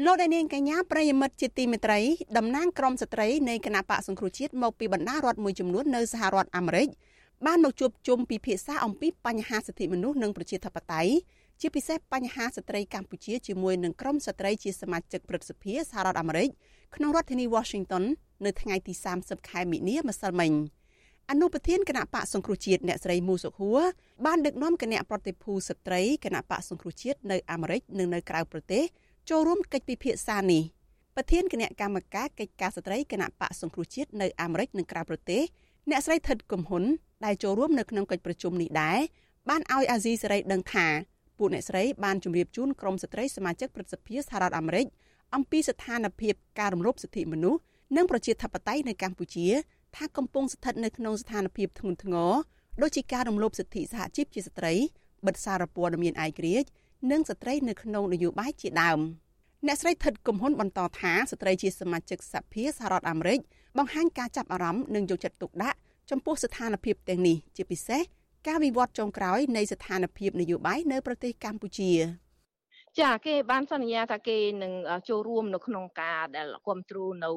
[0.06, 2.00] លោកដានាងកញ្ញាប្រិយមិត្តជាទីមេត្រី
[2.36, 6.88] តំណាងក្រមស្ត្រីនៃគណៈបកសង្គ្រោះជាតិមកពីបណ្ដារដ្ឋមួយចំនួននៅសហរដ្ឋអាមេរិក
[7.46, 11.12] បានមកជួបជុំពិភាក្សាអំពីបញ្ហាសិទ្ធិមនុស្សនិងប្រជាធិបតេយ្យ
[11.60, 16.48] ជាពិសេសបញ្ហាស្ត្រីកម្ពុជាជាមួយនឹងក្រមស្ត្រីជាសមាជិកព្រឹទ្ធសភាសហរដ្ឋអាមេរិក
[16.96, 18.04] ក្នុងរដ្ឋធានី Washington
[18.44, 20.52] នៅថ្ងៃទី30ខែមិនិនាម្សិលមិញ
[21.30, 23.80] អនុប្រធានគណៈបកសង្គ្រោះជាតិអ្នកស្រីមូសុខួរ
[24.26, 28.84] បានដឹកនាំគណៈប្រតិភូស្ត្រីគណៈបកសង្គ្រោះជាតិនៅអាមេរិកនិងនៅក្រៅប្រទេស
[29.30, 30.62] ចូលរួមកិច្ចពិភាក្សានេះ
[31.16, 35.42] ប្រធានគណៈកម្មការកិច្ចការស្ត្រីគណៈបកសង្គ្រោះជាតិនៅអាមេរិកនិងក្រៅប្រទេស
[35.90, 36.84] អ្នកស្រីថិតកំហ៊ុន
[37.24, 38.98] ដែលចូលរួមនៅក្នុងកិច្ចប្រជុំនេះដែរ
[39.48, 40.86] បានឲ្យអាស៊ីសេរីដឹងថា
[41.38, 44.86] ពួកអ្នកស្រីបានជម្រាបជូនក្រុមស្ត្រីសមាជិកព្រឹទ្ធសភាសហរដ្ឋអាមេរិក
[45.34, 47.60] អំពីស្ថានភាពការរំលោភសិទ្ធិមនុស្ស
[47.96, 49.46] និងប្រជាធិបតេយ្យនៅកម្ពុជា
[49.96, 52.32] ថាកំពុងស្ថិតនៅក្នុងស្ថានភាពធ្ងន់ធ្ងរ
[52.82, 54.74] ដូចជាការរំលោភសិទ្ធិសហជីពជាស្ត្រី
[55.26, 56.68] បិទសារព័ត៌មានឯករាជ្យ
[57.10, 59.00] និងស្ត្រីនៅក្នុងនយោបាយជាដើម
[59.66, 63.40] អ្នកស្រីថិតកំហ៊ុនបន្តថាស្ត្រីជាសមាជិកសភាសហរដ្ឋអាមេរិក
[63.78, 65.78] បង្ហាញការចាប់អារម្មណ៍និងយកចិត្តទុកដាក់
[66.10, 68.02] ចំពោះស្ថានភាពទាំងនេះជាពិសេស
[68.48, 71.92] ការវិវត្តចុងក្រោយនៃស្ថានភាពនយោបាយនៅប្រទេសកម្ពុជា
[73.00, 74.72] ចាគេបានសន្យាថាគេនឹង
[75.08, 77.30] ចូលរួមនៅក្នុងការដែលគ្រប់គ្រងនៅ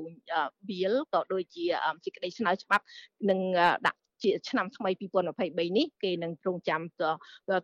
[0.69, 1.65] bill ក៏ដូចជា
[2.06, 2.84] សេចក្តីស្នើច្បាប់
[3.30, 3.39] នឹង
[3.88, 4.90] ដាក់ ជាឆ្នាំថ្មី
[5.34, 6.82] 2023នេះគេនឹងទ្រង់ចាំ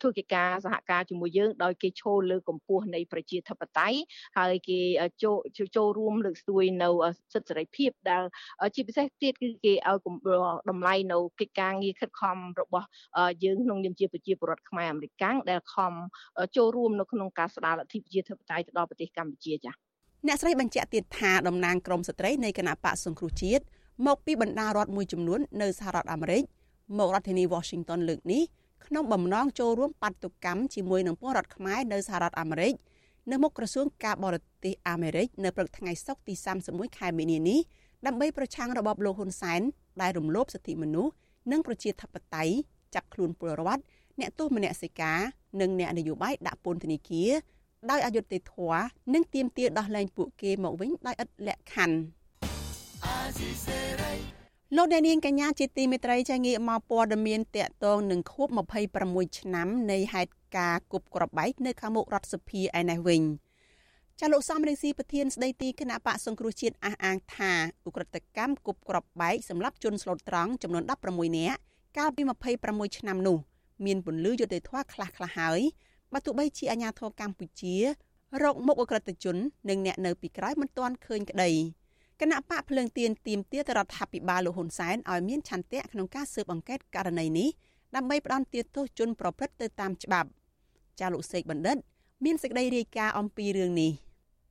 [0.02, 3.98] ធ្វើកិច្ចការសហការជាមួយយើងដោយគេឈលលើកម្ពស់នៃប្រជាធិបតេយ្យ
[4.38, 4.80] ហើយគេ
[5.24, 5.38] ចូល
[5.76, 6.90] ចូលរួមលើកស្ទួយនៅ
[7.34, 8.24] សិទ្ធិសេរីភាពដែល
[8.76, 9.98] ជាពិសេសទៀតគឺគេឲ្យ
[10.70, 12.88] តម្លៃនៅកិច្ចការងារខិតខំរបស់
[13.44, 15.94] យើងក្នុងនាមជាប្រជាពលរដ្ឋខ្មែរអាមេរិកាំងដែលខំ
[16.58, 19.76] ចូលរួមនៅក្នុងការស្ដារលទ្ធិប្រជាធិបតេយ្យទៅដល់ប្រទេសកម្ពុជាចា៎
[20.28, 23.64] អ្នកស្រីបញ្ជាក់ទៀតថាតំណាងក្រមស្ត្រីនៃគណៈបកសង្គ្រោះជាតិ
[24.08, 26.44] មកពីបណ្ដារដ្ឋមួយចំនួននៅសហរដ្ឋអាមេរិក
[26.98, 28.44] មករដ្ឋធានី Washington លើកនេះ
[28.86, 32.74] ក្នុងបំណងចូលរួមបាតុកម្មជាមួយនឹងពលរដ្ឋខ្មែរនៅសហរដ្ឋអាមេរិក
[33.32, 36.34] នៅមុខក្រសួងការបរទេសអាមេរិកនៅព្រឹកថ្ងៃសុក្រទី
[36.68, 37.60] 31ខែមីនានេះ
[38.06, 39.62] ដើម្បីប្រឆាំងរបបលោកហ៊ុនសែន
[40.02, 41.12] ដែលរំលោភសិទ្ធិមនុស្ស
[41.52, 42.54] និងប្រជាធិបតេយ្យ
[42.96, 43.82] ចាប់ខ្លួនពលរដ្ឋ
[44.20, 45.20] អ្នកទោសមនសិការ
[45.62, 47.32] និងអ្នកនយោបាយដាក់ពន្ធនាគារ
[47.92, 52.21] ដោយអយុត្តិធម៌និងទាមទារដោះលែងពួកគេមកវិញដោយឥតលក្ខខណ្ឌ
[54.76, 58.48] លោកអ្នកនាងកញ្ញាជាទីមេត្រីចាងាកមកព័ត៌មានតកតងនឹងខួប
[58.98, 63.22] 26ឆ្នាំនៃហេតុការណ៍គប់ក្របបែកនៅខាងមុខរដ្ឋសភាឯនេះវិញ
[64.20, 67.54] ចាលោកសំរងស៊ីប្រធានស្ដីទីគណៈបកសង្គ្រោះជាតិអះអាងថា
[67.88, 71.60] ឧក្រិដ្ឋកម្មគប់ក្របបែកសម្រាប់ជនស្លូតត្រង់ចំនួន16នាក់
[71.98, 72.22] កាលពី
[72.62, 73.38] 26ឆ្នាំនោះ
[73.86, 75.60] មានពន្លឺយុត្តិធម៌ខ្លះខ្លះហើយ
[76.14, 77.76] បើទោះបីជាអាញាធរកម្ពុជា
[78.44, 79.38] រកមុខអក្រិតជន
[79.70, 81.52] និងអ្នកនៅពីក្រោយមិនទាន់ឃើញក្តី
[82.22, 87.50] គណៈបកភ្លើងទៀនទៀមទាទៅរដ្ឋាភិបាលលោកហ៊ុនសែនឲ្យមានឆន្ទៈក្នុងការស៊ើបអង្កេតករណីនេះ
[87.96, 90.30] ដើម្បីផ្ដន់ទោសជនប្រព្រឹត្តទៅតាមច្បាប់
[91.00, 91.78] ចាលោកសេកបណ្ឌិត
[92.26, 93.92] មានសេចក្តីរាយការណ៍អំពីរឿងនេះ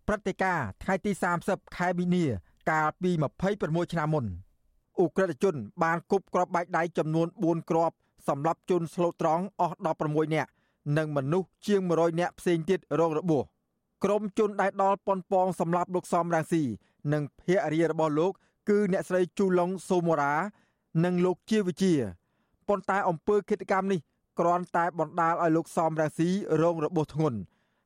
[0.06, 1.12] ព្រឹត្តិការណ៍ថ្ងៃទី
[1.44, 2.24] 30ខែមីនា
[2.70, 3.10] កាលពី
[3.52, 4.24] 26ឆ្នាំមុន
[4.98, 7.94] អ ுக ្រិតជន បានគប់គ្រាប់បែកដៃចំនួន4គ្រាប់
[8.28, 10.50] សម្រាប់ជនស្លូតត្រង់អស់16នាក់
[10.96, 13.44] និងមនុស្សជាង100នាក់ផ្សេងទៀតរងរបួស
[14.04, 16.62] ក្រុមជនដែលដល់ប៉ុនប៉ងសម្រាប់លោកសំរាំងស៊ី
[17.12, 18.32] និងភរិយារបស់លោក
[18.68, 20.34] គឺអ្នកស្រីជូឡុងសូមូរ៉ា
[21.04, 21.92] និងលោកជាវិជា
[22.68, 24.00] ប៉ុន្តែអំពើឃាតកម្មនេះ
[24.38, 26.28] គ្រាន់តែបណ្ដាលឲ្យលោកសំរាំងស៊ី
[26.62, 27.38] រងរបួសធ្ងន់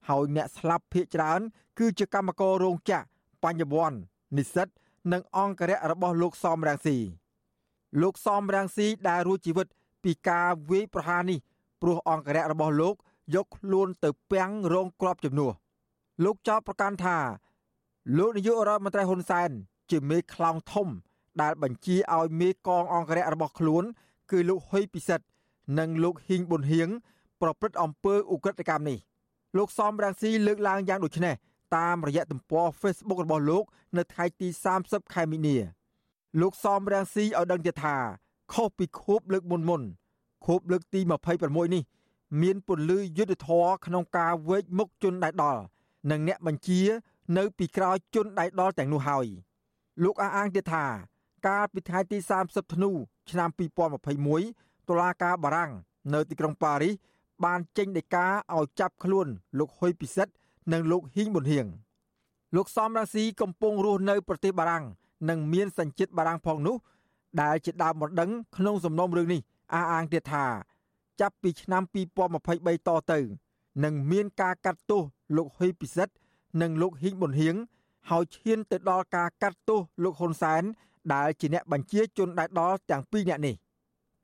[0.08, 1.40] ហើយអ្នកស្លាប់ភ ieck ច្រើន
[1.78, 3.06] គឺជាកម្មកររោងចក្រ
[3.42, 3.98] បញ្ញវន្ត
[4.36, 4.68] និស្សិត
[5.12, 6.96] និងអង្គរៈរបស់លោកសំរាំងស៊ី
[8.02, 9.66] លោកសំរាំងស៊ីដែលរួចជីវិត
[10.04, 11.38] ពីការវាយប្រហារនេះ
[11.82, 12.94] ព្រោះអង្គរៈរបស់លោក
[13.34, 15.52] យកខ្លួនទៅពាំងរងគ្រាប់ជំនួស
[16.24, 17.18] លោកចោទប្រកាន់ថា
[18.16, 19.50] លោកនាយករដ្ឋមន្ត្រីហ៊ុនសែន
[19.90, 20.88] ជាមេខ្លោងធំ
[21.42, 23.84] ដែលបញ្ជាឲ្យមេកងអង្គរៈរបស់ខ្លួន
[24.30, 25.26] គឺលោកហ៊ុយពិសិដ្ឋ
[25.78, 26.88] និងលោកហ៊ីងប៊ុនហៀង
[27.40, 28.98] ប្រព្រឹត្តអំពើឧក្រិដ្ឋកម្មនេះ
[29.56, 31.34] លោកសំរាំងស៊ីលើកឡើងយ៉ាងដូចនេះ
[31.76, 33.64] តាមរយៈទំព័រ Facebook របស់លោក
[33.96, 34.48] នៅថ្ងៃទី
[34.80, 35.56] 30ខែមីនា
[36.40, 37.96] លោកសំរាំងស៊ីឲ្យដឹងទៀតថា
[38.52, 39.82] ខុសពីខួបលើកមុនមុន
[40.46, 41.00] ខួបលើកទី
[41.36, 41.82] 26នេះ
[42.42, 45.60] មានពន្លឺយុទ្ធធរក្នុងការវេកមុខជនដែលដល់
[46.10, 46.80] និងអ្នកបញ្ជា
[47.38, 49.26] នៅពីក្រោយជនដៃដល់ទាំងនោះហើយ
[50.04, 50.84] លោកអះអាងទៀតថា
[51.46, 52.90] កាលពីថ្ងៃទី30ធ្នូ
[53.30, 53.48] ឆ្នាំ
[54.18, 55.72] 2021តុលាការបារាំង
[56.14, 56.94] នៅទីក្រុងប៉ារីស
[57.44, 59.26] បានចេញដីកាឲ្យចាប់ខ្លួន
[59.58, 60.32] លោកហ៊ុយពិសិដ្ឋ
[60.72, 61.66] និងលោកហ៊ីងប៊ុនហៀង
[62.56, 64.84] លោកសំរាស៊ីកំពុងរស់នៅប្រទេសបារាំង
[65.28, 66.76] និងមានសញ្ជាតិបារាំងផងនោះ
[67.42, 69.40] ដែលជាដើមបណ្ដឹងក្នុងសំណុំរឿងនេះ
[69.74, 70.44] អះអាងទៀតថា
[71.20, 71.82] ចាប់ពីឆ្នាំ
[72.34, 73.18] 2023តទៅ
[73.84, 75.02] នឹងមានការកាត់ទោស
[75.36, 76.14] លោកហ៊ុយពិសិដ្ឋ
[76.62, 77.56] និងលោកហ៊ីងប៊ុនហៀង
[78.10, 80.62] ហើយឈានទៅដល់ការកាត់ទោសលោកហ៊ុនសែន
[81.14, 83.54] ដែលជាអ្នកបញ្ជាជនដែលដល់ទាំងពីរនាក់នេះ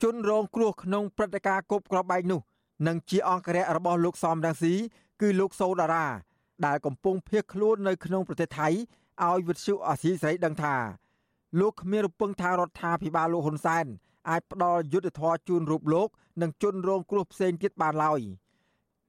[0.03, 2.41] ជនរងគ្រោះក្នុងព្រឹត្តិការណ៍គប់ក្របបែកនោះ
[2.87, 4.75] និងជាអង្គរៈរបស់លោកសំរងស៊ី
[5.21, 6.07] គឺលោកសូដារ៉ា
[6.67, 10.77] ដែលកំពុងភៀសខ្លួននៅក្នុងប្រទេសថៃឲ្យវិទ្យុអាស៊ីសេរីដឹងថា
[11.61, 13.87] លោកគ្មានរំពឹងថារដ្ឋាភិបាលលោកហ៊ុនសែន
[14.29, 16.09] អាចផ្ដល់យុទ្ធធរជូនរូបលោក
[16.43, 18.21] និងជនរងគ្រោះផ្សេងទៀតបានឡើយ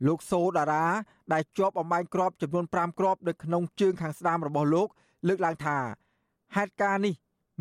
[0.08, 0.86] លោកសូដារ៉ា
[1.34, 4.88] ដែលជាប់អំបែងក្របចំនួន5គ្រាប់នៅក្នុងជើងខាងស្ដាំរបស់លោក
[5.28, 5.78] លើកឡើងថា
[6.56, 7.14] ហេតុការណ៍នេះ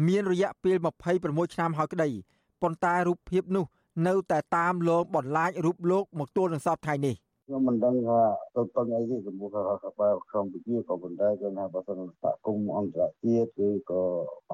[0.09, 0.77] មានរយៈពេល
[1.17, 2.09] 26ឆ្នាំហើយក្តី
[2.63, 3.65] ប៉ុន្តែរូបភាពនោះ
[4.09, 8.21] នៅតែតាមលងបន្លាចរូបលោកមកទល់នឹងសពថ្ងៃនេះខ្ញុំមិនដឹងថា
[8.55, 14.03] ទៅទៅអីទេចំពោះរដ្ឋបាលក្នុងវិជាក៏ប៉ុន្តែគឺថាបើសិនសហគមន៍អន្តរជាតិឬក៏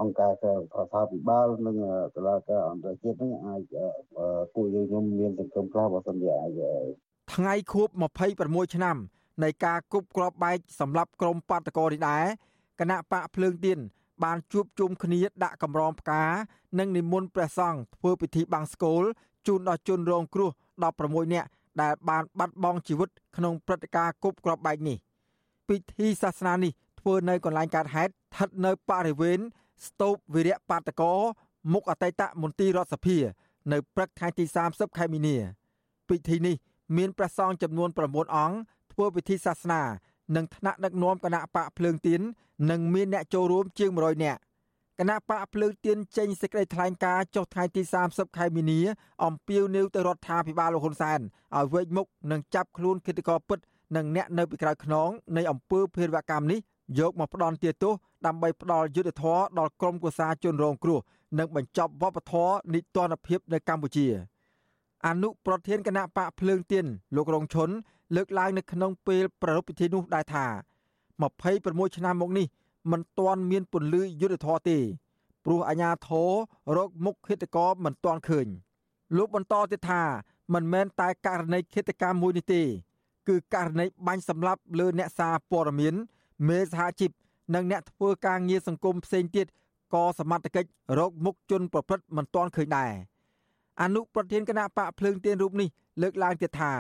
[0.01, 1.77] អង្គការរដ្ឋាភិបាលនិង
[2.15, 3.75] តុលាការអន្តរជាតិនឹងអាច
[4.55, 6.61] ពួកយើងខ្ញុំមានសង្ឃឹមខ្លះបើសិនជាអាច
[7.35, 7.89] ថ្ងៃខួប
[8.33, 8.97] 26ឆ្នាំ
[9.43, 12.25] នៃការគប់គ្រាប់បែកសម្រាប់ក្រុមបាតកោនេះដែរ
[12.81, 13.79] គណៈបកភ្លើងទៀន
[14.25, 16.23] បានជួបជុំគ្នាដាក់កម្រងផ្កា
[16.79, 19.03] និងនិមន្តព្រះសង្ឃធ្វើពិធីបាំងស្កូល
[19.47, 20.51] ជូនដល់ជនរងគ្រោះ
[20.93, 21.49] 16នាក់
[21.81, 24.97] ដែលបានបាត់បង់ជីវិតក្នុងព្រឹត្តិការណ៍គប់គ្រាប់បែកនេះ
[25.69, 29.39] ពិធីសាសនានេះធ្វើនៅកន្លែងកើតហេតុស្ថិតនៅបរិវេណ
[29.87, 31.15] ស្ទូបវីរៈបាតកោ
[31.73, 33.17] មុខអតីតមន្ទីររដ្ឋសភា
[33.73, 35.37] នៅព្រឹកថ្ងៃទី30ខែមីនា
[36.09, 36.57] ពិធីនេះ
[36.97, 38.57] មានព្រះសង្ឃចំនួន9អង្គ
[38.93, 39.83] ធ្វើពិធីសាសនា
[40.37, 42.21] និងថ្នាក់ដឹកនាំគណៈបកភ្លើងទៀន
[42.71, 44.41] និងមានអ្នកចូលរួមជាង100នាក់
[44.99, 48.81] គណៈបកភ្លើងទៀនចេញសេចក្តីថ្លែងការណ៍ចុះថ្ងៃទី30ខែមីនា
[49.25, 51.21] អំពាវនាវទៅរដ្ឋាភិបាលលោកហ៊ុនសែន
[51.57, 53.59] ឲ្យវេកមុខនិងចាប់ខ្លួនគិតកោពិត
[53.97, 56.59] និងអ្នកនៅពីក្រោយខ្នងនៃអំពើភេរវកម្មនេះ
[56.99, 57.93] យកមកផ្ដន់ទាទោស
[58.27, 61.01] ដើម្បីផ្ដល់យុទ្ធធរដល់ក្រុមកុសាជនរងគ្រោះ
[61.39, 64.07] និងបញ្ចប់វប្បធម៌នីតិរដ្ឋភាពនៅកម្ពុជា។
[65.05, 67.71] អនុប្រធានគណៈបកភ្លើងទៀនលោករងឈុន
[68.17, 70.47] លើកឡើងនៅក្នុងពេលប្រារព្ធពិធីនោះដែរថា
[71.21, 72.47] 26ឆ្នាំមកនេះ
[72.93, 74.79] មិនទាន់មានពន្លឺយុទ្ធធរទេ
[75.45, 76.31] ព្រោះអាញាធរ
[76.77, 78.47] រកមុខឃាតករមិនទាន់ឃើញ
[79.17, 80.03] លោកបន្តទៀតថា
[80.55, 82.63] មិនមែនតែករណីឃាតកម្មមួយនេះទេ
[83.29, 85.95] គឺករណីបាញ់សម្លាប់លើអ្នកសារព័ត៌មាន
[86.49, 87.11] មេសហជីព
[87.55, 89.47] និងអ្នកធ្វើការងារសង្គមផ្សេងទៀត
[89.95, 92.93] ក៏សមត្ថកិច្ចរកមុខជនប្រព្រឹត្តមិនទាន់ឃើញដែរ
[93.83, 95.69] អនុប្រធានគណៈបកភ្លើងទៀនរូបនេះ
[96.03, 96.73] លើកឡើងទៀតថា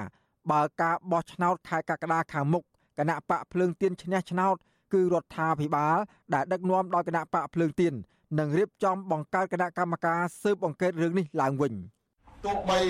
[0.51, 2.63] បើការបោះឆ្នោតខែកក្កដាខាងមុខ
[2.99, 4.57] គណៈបកភ្លើងទៀនឈ្នះឆ្នោត
[4.93, 5.99] គឺរដ្ឋាភិបាល
[6.35, 7.95] ដែលដឹកនាំដោយគណៈបកភ្លើងទៀន
[8.39, 11.73] នឹងរៀបចំបង្កើតគណៈកម្មការស៊ើបអង្កេតរឿងនេះឡើងវិញ។
[12.47, 12.81] ទោះបី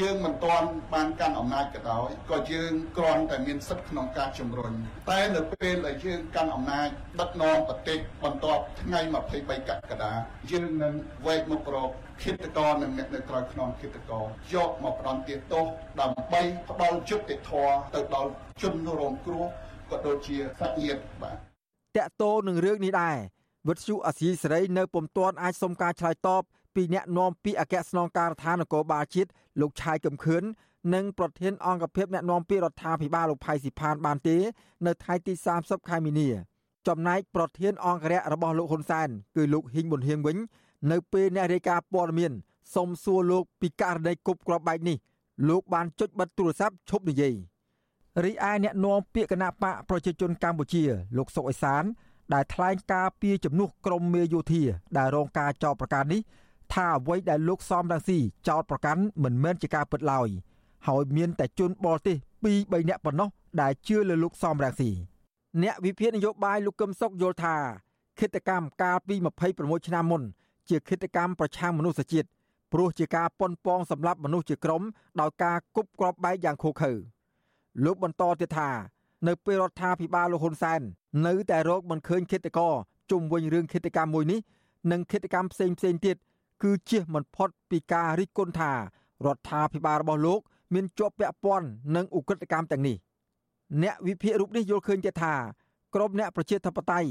[0.00, 4.72] យើងមិនទាន់បានកាន់អំណាចក៏ដោយក៏យើងគ្រាន់តែមានសិទ្ធិក្នុងការជំរុញ
[5.10, 6.88] តែនៅពេលដែលយើងកាន់អំណាច
[7.20, 9.00] ដឹកនាំប្រទេសបន្ទាប់ថ្ងៃ
[9.34, 10.12] 23កក្កដា
[10.50, 10.94] យើងនឹង
[11.26, 11.90] វែកមុខរក
[12.22, 14.20] គិតកោនិងអ្នកនៅក្រៅខ្នងគិតកោ
[14.54, 15.64] យកមកផ្ដន់ទាទោស
[16.00, 18.30] ដើម្បីផ្ដល់យុត្តិធម៌ទៅដល់
[18.62, 19.46] ជនរងគ្រោះ
[19.90, 21.36] ក៏ដូចជាសាច់ញាតិបាទ
[21.96, 23.18] តកតោនឹងរឿងនេះដែរ
[23.68, 30.42] វិទ្យុអាស៊ីសេរីនៅពុំទាន់អាចសុំការឆ្លើយតប ពីអ្នកនាំពាក្យអគ្គស្នងការដ្ឋាននគរបាលជាតិលោកឆាយកំខឿន
[30.94, 34.36] និងប្រធានអង្គភិបអ្នកនាំពាក្យរដ្ឋាភិបាលលោកផៃស៊ីផានបានទេ
[34.86, 36.28] នៅថ្ងៃទី30ខែមីនា
[36.88, 40.36] ចំណែកប្រធានអង្គរៈរបស់លោកហ៊ុនសែនគឺលោកហ៊ីងប៊ុនហៀងវិញ
[40.90, 42.32] នៅពេលអ្នករាយការណ៍ព័ត៌មាន
[42.74, 44.96] សុំសួរលោកពីករណីគប់ក្របបែកនេះ
[45.48, 47.34] លោកបានចុចបិទទូរស័ព្ទឈប់និយាយ
[48.24, 50.82] រីឯអ្នកនាំពាក្យគណៈបកប្រជាជនកម្ពុជា
[51.16, 51.84] លោកសុកអេសាន
[52.34, 54.62] ដែលថ្លែងការពីជំនួសក្រមមេយោធា
[54.96, 56.20] ដែលរងការចោទប្រកាន់នេះ
[56.74, 60.28] ថាអ្វីដែលលោកសំរងស៊ីចោទប្រកាន់មិនមែនជាការពិតឡើយ
[60.86, 63.28] ហើយមានតែជនបរទេស2 3នាក់ប៉ុណ្ណោះ
[63.60, 64.90] ដែលជឿលើលោកសំរងស៊ី
[65.62, 67.56] អ្នកវិភាគនយោបាយលោកកឹមសុខយល់ថា
[68.20, 69.14] គិតកម្មកាលពី
[69.50, 70.22] 26ឆ្នាំមុន
[70.68, 72.28] ជាគិតកម្មប្រឆាំងមនុស្សជាតិ
[72.72, 74.82] ព្រោះជាការប៉ុនប៉ងសម្លាប់មនុស្សជាក្រុម
[75.20, 76.92] ដោយការគប់គ្រាប់បែកយ៉ាងឃោឃៅ
[77.84, 78.70] លោកបន្តទៀតថា
[79.26, 80.80] នៅពេលរដ្ឋាភិបាលលោកហ៊ុនសែន
[81.26, 82.74] នៅតែរកមិនឃើញឃាតករ
[83.10, 84.40] ជុំវិញរឿងឃាតកម្មមួយនេះ
[84.92, 86.16] និងឃាតកម្មផ្សេងផ្សេងទៀត
[86.64, 88.78] គឺជៀសមិនផុតពីការរិះគន់ថារ
[89.36, 90.40] ដ្ឋាភិបាលរបស់លោក
[90.74, 92.96] មានជាប់ពាក់ព័ន្ធនឹងឧក្រិដ្ឋកម្មទាំងនេះ
[93.82, 95.34] អ្នកវិភាគរូបនេះយល់ឃើញទៀតថា
[95.94, 97.10] ក្រុមអ្នកប្រជាធិបតេយ្យ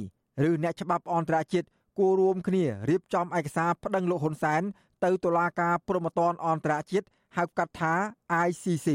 [0.49, 4.61] ឬអ្នកច្បាប់អន្តរជាតិគួររួមគ្នារៀបចំឯកសារប្តឹងលោកហ៊ុនសែន
[5.03, 7.93] ទៅតុលាការព្រហ្មទណ្ឌអន្តរជាតិហៅកាត់ថា
[8.47, 8.87] ICC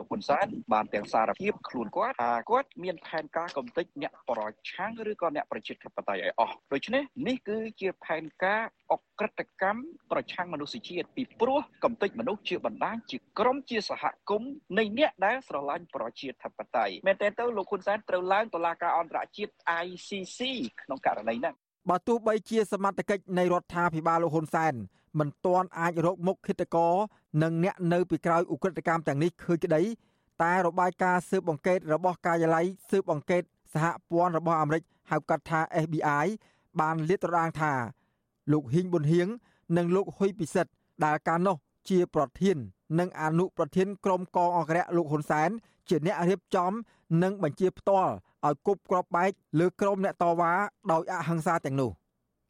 [0.00, 9.80] លោកហ៊ុនសែនបានទាំងសារភាពខ្លួនគាត់ថាគាត់មានផែនការកំទេចអ្នកប្រឆាំងឬក៏អ្នកប្រជាធិបតេយ្យឲ្យអស់ដូច្នេះនេះគឺជាផែនការអក្រិតកម្ម
[10.12, 19.52] ប្រឆាំងមនុស្សជាតិពីព្រោះកំទេចមនុស្សជាបណ្ដាញជាក្រុមជាសហគមន៍នៃអ្នកដែលស្រឡាញ់ប្រជាធិបតេយ្យមែនតើទៅលោកហ៊ុនសែនត្រូវឡើងតុលាការអន្តរជាតិ
[19.84, 20.40] ICC
[20.82, 21.54] ក្នុងករណីហ្នឹង
[21.90, 24.74] បើទោះបីជាសមត្ថកិច្ចនៃរដ្ឋាភិបាលលោកហ៊ុនសែន
[25.18, 26.94] មិនទាន់អាចរកមុខឃាតករ
[27.42, 29.82] និងអ្នកនៅពីក្រោយឧក្រិដ្ឋកម្មទាំងនេះឃើញក្តី
[30.42, 33.42] តែរបាយការណ៍ស៊ើបអង្កេតរបស់ការិយាល័យស៊ើបអង្កេត
[33.72, 36.26] សហព័ន្ធរបស់អាមេរិកហៅកាត់ថា FBI
[36.80, 37.72] បានលាតត្រដាងថា
[38.52, 39.28] លោកហ៊ីងប៊ុនហៀង
[39.76, 40.72] និងលោកហ៊ុយពិសិដ្ឋ
[41.04, 41.56] ដែលកាលនោះ
[41.88, 42.56] ជាប្រធាន
[42.98, 45.50] និងអនុប្រធានក្រុមកងអង្គរៈលោកហ៊ុនសែន
[45.88, 46.72] ជាអ្នករៀបចំ
[47.22, 48.12] និងបញ្ជាផ្ទាល់
[48.46, 50.52] ឲ្យគប់គ្រាប់បែកលើក្រុមអ្នកតវ៉ា
[50.92, 51.90] ដោយអហិង្សាទាំងនោះ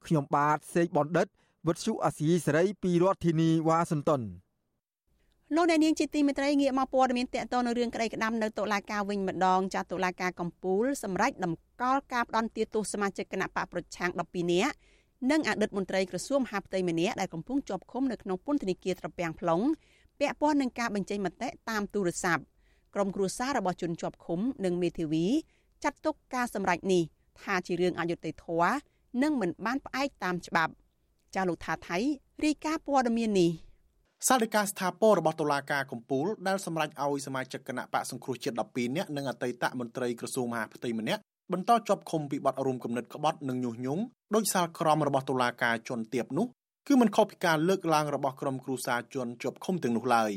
[0.06, 1.26] ខ្ញុំបាទសេកបណ្ឌិត
[1.66, 4.22] វុទ្ធុអាស៊ីសេរីពីរដ្ឋធានីវ៉ាស៊ីនតោន
[5.54, 14.74] លោកអ្នកនាងជាទីមេត្រីងាកមកព័ត៌មានតកតនៅរឿងក្តីក្តាំនៅតុលាការវិញម្ដងចាត់តុលាការកំពូលសម្រាប់ដំកល់ការផ្ដន់ទាទោសសមាជិកគណៈបកប្រឆាំង12នាក់
[15.30, 19.64] និងអតីតមន្ត្រីក្រសួងមហាផ្ទៃម្នាក់ដែលកំពុងជាប់ឃុំនៅក្នុងពន្ធនាគារត្រពាំង plong
[20.18, 22.42] ពាក់ព័ន្ធនឹងការបញ្ចេញមតិតាមទូរស័ព្ទ
[22.94, 25.26] ក្រុមគ្រួសាររបស់ជនជាប់ឃុំនិងមេធាវី
[25.84, 27.02] ចាត់ទុកការសម្រេចនេះ
[27.42, 28.74] ថាជារឿងអយុត្តិធម៌
[29.22, 30.72] និងមិនបានផ្អែកតាមច្បាប់
[31.34, 31.98] ចាលោកថាថៃ
[32.44, 33.50] រាយការណ៍ព័ត៌មាននេះ
[34.28, 44.02] សាលដីកាស្ថាពររបស់តុលាការកំពូលដែលសម្រេចឲ្យសមាជិកគណៈបកសង្គ្រោះជាតិ12នាក់និងអតីតមន្ត្រីក្រសួងមហាផ្ទៃម្នាក់បន្តជាប់ឃុំពីបទរួមគំនិតក្បត់និងញុះញង់
[44.34, 46.46] ដោយសាលក្រមរបស់តុលាការជន់ទៀបនោះ
[46.88, 50.32] គឺមិនខុសពីការលើកឡើងរបស់ក្រុមគ្រូសាជន់ជាប់ឃុំទាំងនោះឡើយ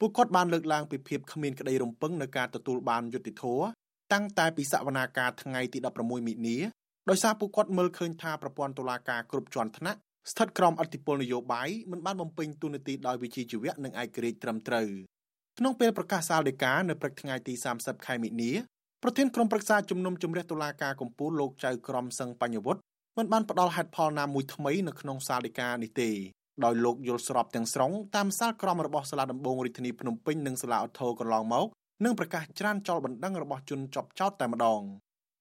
[0.00, 3.64] ពួកគាត់បានលើកឡើងពីភាពគ្មានក្តីរំពឹងនៅការទទួលបានយុត្តិធម៌
[4.12, 6.56] តាំងតែពីសវនាការថ្ងៃទី16មិនិនា
[7.08, 9.98] ដោយសារពួកគាត់មើលឃើញថាប្រព័ន្ធតុលាការគ្រប់ជាន់ថ្នាក់
[10.30, 14.88] ស្ថិតក្រោមអធិបុលនយោបាយមិនបានបំពេញតួនាទីដោយវិជ្ជាជីវៈនិងឯករាជ្យត្រឹមត្រូវ
[15.58, 18.52] ក្នុងពេលប្រកាសសាលដីកានៅព្រឹកថ្ងៃទី30ខែមិនិនា
[19.02, 22.82] ប្រធានក្រុមប្រឹក្សាជំនុំជម្រះតុលាការកំពូលលោកចៅក្រមសឹងបញ្ញវុត្ត
[23.18, 26.10] មិនបានផ្ដល់ហេតុផលណាមួយថ្មីនៅក្នុងសាលដីកានេះទេ
[26.64, 31.66] ដោយលោកយល់ស្របទាំងស្រុងតាមសាលក្រមរបស់សាលាដំបងរាជធានីភ្នំពេញនិងសាលាឧទ្ធរកន្លងមក
[32.04, 34.82] និងប្រកាសច្រានចោលបណ្ដឹងរបស់ជនជាប់ចោតតែម្ដង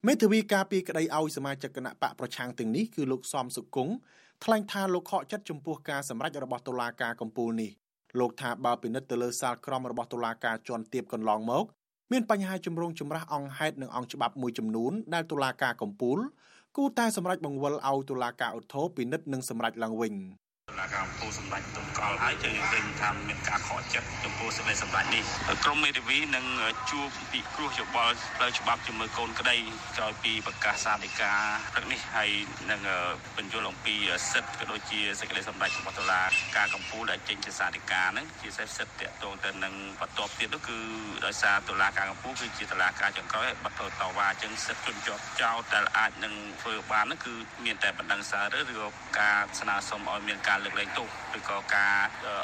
[0.08, 3.94] មេធាវីការពីក្តីឲ្យសមាជិកគណៈបកប្រឆាំងទាំងនេះគឺលោកសំសុគង្គ
[4.46, 7.72] ថ្លែងថាលោកខកចិត្តចំពោះការសម្រេចរបស់តុលាការកំពូលនេះ
[8.20, 11.66] លោកថាបើពិនិត្យទៅលើសាលក្រមរបស់តុលាការជាន់ទាបកន្លងមក
[12.12, 16.20] មានបញ្ហាជំរងចម្រាស់អង្គហេតុនិងអង្គច្បាប់មួយចំនួនដែលតុលាការកំពូល
[16.78, 20.14] គូតែសម្រេចបង្វិលឲ្យតុលាការឧទ្ធរពិនិត្យនិងសម្រេចឡើងវិញ។
[20.72, 25.24] តុលាការពូសម្ដេចទុំកលហើយយើងឃើញថាមានការខកចិត្តចំពោះសេចក្តីសម្រេចនេះ
[25.66, 26.46] ក្រមមេធាវីនឹង
[26.92, 29.56] ជួបពិគ្រោះយោបល់ផ្លូវច្បាប់ជាមួយកូនក្តី
[29.98, 31.34] ក្រោយពីប្រកាសសាលដីកា
[31.74, 32.30] ព្រឹកនេះហើយ
[32.72, 32.82] នឹង
[33.38, 33.96] បញ្យល់អំពី
[34.32, 36.22] សិទ្ធិក៏ដូចជាសេចក្តីសម្រេចរបស់តុលា
[36.58, 40.78] ការកំពូលដែលចេញជាសាលដីកាហ្នឹងជាសិទ្ធិតាក់ទងទៅនឹងបន្ទាប់ទៀតនោះគឺ
[41.26, 47.34] ដោយសារតុលាការកំពូលគឺជាតុលាការចុងក្រោយហើយបាត់ទៅតវ៉ាអញ្ចឹងសិទ្ធិជនជាប់ចោតដែលអាចនឹងធ្វើបាននោះគឺ
[47.66, 48.88] មានតែបណ្ដឹងសារឬក៏
[49.20, 51.96] ការស្នើសុំឲ្យមានការលើកលែងទោសឬក៏ការ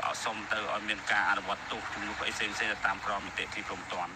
[0.08, 4.10] អសុំទៅឲ្យមានការអនុវត្តទោសជំនួសអីផ្សេងៗទៅតាមក្រមនីតិទីព្រមត្តន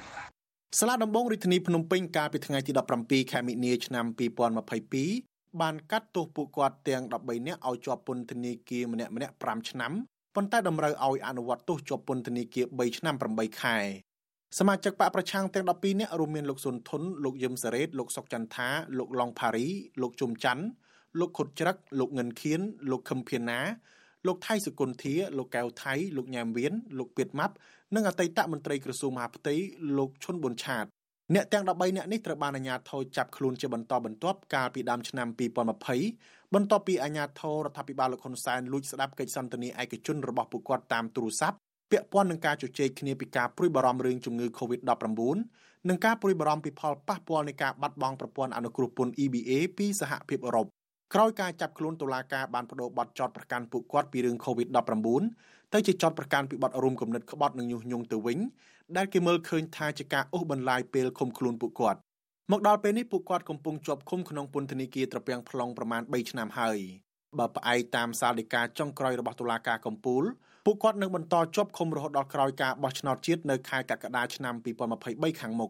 [0.80, 4.06] សាលាដំបងរាជធានីភ្នំពេញកាលពីថ្ងៃទី17ខែមិនិនាឆ្នាំ
[4.84, 9.92] 2022បានកាត់ទោសពួកគាត់ទាំង13នាក់ឲ្យជាប់ពន្ធនាគារម្នាក់ម្នាក់5ឆ្នាំ
[10.36, 13.78] ប៉ុន្តែតម្រូវឲ្យអនុវត្តទោសជាប់ពន្ធនាគារ3ឆ្នាំ8ខែ
[14.60, 19.68] សមាជិកបកប្រឆាំងទាំង12នាក់រួមមានលោកសុនធុនលោកយឹមសារ៉េតលោកសុកចន្ទថាលោកឡុងផារី
[20.02, 20.66] លោកជុំច័ន្ទ
[21.19, 23.60] លោកខុតច្រឹកលោកងិនខៀនលោកខឹមភៀណា
[24.28, 27.56] លោកថៃសុគន្ធាលោកកៅថៃលោកញ៉ាមវៀនលោកពៀតម៉ាប់
[27.95, 29.56] និងអតីតមន្ត្រីក្រសួងមហាផ្ទៃ
[29.97, 30.86] លោកឈុនប៊ុនឆាត
[31.34, 41.58] អ្នកទាំង13នាក់នេះត្រូវបានអាជ្ញាធរចាប់ខ្លួនជាបន្តបន្ទាប់កាលពីដើមឆ្នាំ2020បន្ទាប់ពីអាជ្ញាធររដ្ឋាភិបាលលោកហ៊ុនសែនលួចស្ដាប់កិច្ចសន្ទនាឯកជនរបស់ពួកគាត់តាមទូរស័ព្ទ
[41.91, 45.38] ពាក់ព័ន្ធនឹងការជជែកគ្នាពីការព្រួយបារម្ភរឿងជំងឺ Covid-19
[45.89, 50.67] និងការព្រួយបារម្ភពីផលប៉ះពាល់នៃការបាត់បង់ប្រព័ន្ធអនុគ្រោះពន្ធ EBA ពីសហភាពអឺរ៉ុប
[51.15, 58.38] ក្រោយការចាប់ខ្លួនតុលាការបានបដូរបទចោតប្រកាន់ពួកគាត់ពីរឿង COVID-19 ទៅជាចោតប្រកាន់ពីបទរួមគំនិតក្បត់និងញុះញង់ទៅវិញ
[58.97, 62.00] ដែលគេមើលឃើញថាជាការអូសបន្លាយពេលឃុំខ្លួនពួកគាត់
[62.52, 66.78] មកដល់ពេលនេះពួកគាត់កំពុងជាប់ឃុំក្នុងពន្ធនាគារត្រពាំង plong ប្រមាណ3ឆ្នាំហើយ
[67.39, 70.24] បើផ្អែកតាមសាលដីកាចុងក្រោយរបស់តុលាការកំពូល
[70.65, 74.56] ពួកគាត់នឹងបន្តជាប់ឃុំរហូតដល់ក្រោយការបោះឆ្នោតជាតិនៅខែកក្កដាឆ្នាំ
[74.97, 75.69] 2023ខាងមុខ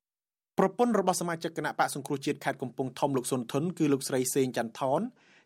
[0.59, 5.01] ប្រពន្ធរបស់សមាជិកគណៈបកសង្គ្រោះជាតិខេត្តកំពង់ធំលោកសុនធុនគឺលោកស្រីសេងចន្ទថន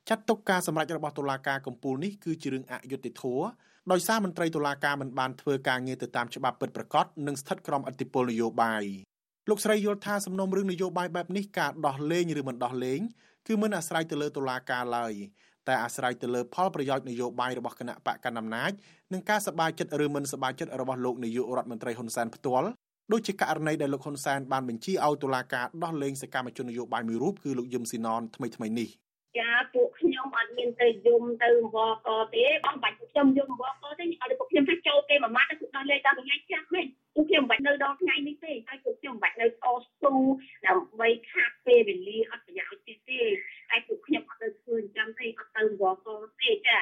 [0.09, 3.45] ចាត់ទុកការសម្រេចរបស់តុលាការកំពូលនេះគឺជារឿងអយុត្តិធម៌
[3.91, 8.83] ដោយសារមន្ត្រីតុលាការមិនបានធ្វើការងារទៅតាមច្បាប់ពិតប្រាកដនិងស្ថិតក្រោមអធិបុលនយោបាយ
[9.49, 12.99] លោកស្រីយល់ថាសំណុំរឿងនយោបាយបែបនេះការដោះលែងឬមិនដោះលែង
[13.47, 15.13] គឺមិនអាស្រ័យទៅលើតុលាការឡើយ
[15.67, 18.71] តែអាស្រ័យទៅលើផលប្រយោជន៍នយោបាយរបស់គណៈបកកណ្ដាលអំណាច
[19.13, 22.67] និងការសប្បាយចិត្តឬមិនសប្បាយចិត្តរបស់លោកនាយករដ្ឋមន្ត្រីហ៊ុនសែនផ្ទាល់
[23.11, 28.89] ដូចជាករណីដែលលោកហ៊ុនសែនបានបញ្ជាឲ្យតុលាការដោះលែងសកម្មជននយោបាយមួយរូបគឺលោកយឹមស៊ីណនថ្មីថ្មីនេះ
[29.37, 40.13] ចាពួកខ្ញុំអត់មានទៅយំទៅវកទេបងបាច់ខ្ញុំយំវកទេឲ្យពួកខ្ញុំទៅចូលគេមួយម៉ាត់ទៅដល់លេខតាមថ្ងៃចាស់វិញពួកខ្ញុំមិនបាច់នៅដល់ថ្ងៃនេះទេហើយពួកខ្ញុំមិនបាច់នៅតស៊ូ
[40.67, 43.21] ដើម្បីខាត់ពេលវេលាអត់ប្រយោជន៍ទេទេ
[43.69, 46.07] ហើយពួកខ្ញុំអត់ទៅធ្វើអញ្ចឹងទេអត់ទៅវក
[46.41, 46.79] ទេចា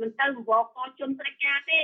[0.00, 1.82] មិនទៅវកជនប្រកាទេ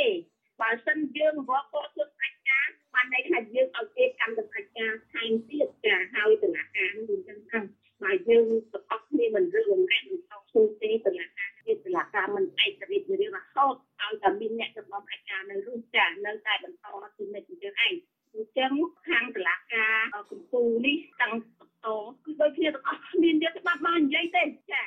[0.61, 2.61] បើសិនយើងវកជនប្រកា
[2.95, 7.65] បានន័យថាយើងឲ្យគេកម្មប្រកាថែមទៀតចាហើយដំណាក់កាលនេះអញ្ចឹង
[8.03, 16.87] ទៅបើយើងទាំងអស់គ្នាមិនរឿងរំលែកមិនតស៊ូទេដំណាក់កាលទៀតដំណាក់កាលមិនឯករាជ្យរឿងរហូតឲ្យតែមានអ្នកចំណងឯកានៅរស់ចានៅតែបន្ត
[17.17, 17.95] ទីនេះអញ្ចឹងឯង
[18.35, 18.73] អញ្ចឹង
[19.09, 21.87] ខាងដំណាក់កាលកម្ពុជានេះតាំងបន្ត
[22.25, 24.83] គឺដូចគ្នាទាំងអស់មានយកច្បាប់មកនិយាយទេចា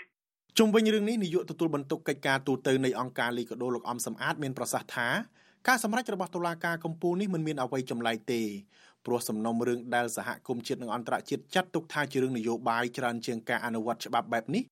[0.58, 5.08] ជុំវិញរឿងនេះនាយកទទួលបន្ទុកកិច្ចការទូតទៅនៃអង្គការលីកាដូលោកអំសំអាតមានប្រសាសន៍ថា
[5.68, 8.42] ការសម្រេចរបស់តុលាការកំពូលនេះមិនមានអ្វីចម្លែកទេ
[9.06, 14.64] ព្រោះសំណុំរឿងដែលសហគមន៍ជាតិនិងអន្តរជាតិចាត់ទុកថាជារឿងនយោបាយច្រើនជាងការអនុវត្តច្បាប់បែបនេះ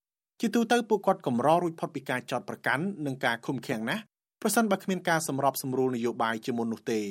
[0.41, 4.01] ជាទូទៅពួកគាត់កម្ររួចផុតពីការចោទប្រកាន់និងការឃុំឃាំងណាស់
[4.41, 7.01] ប្រសិនបើគ្មានការសម្របសម្រួលនយោបាយជាមុននោះទេ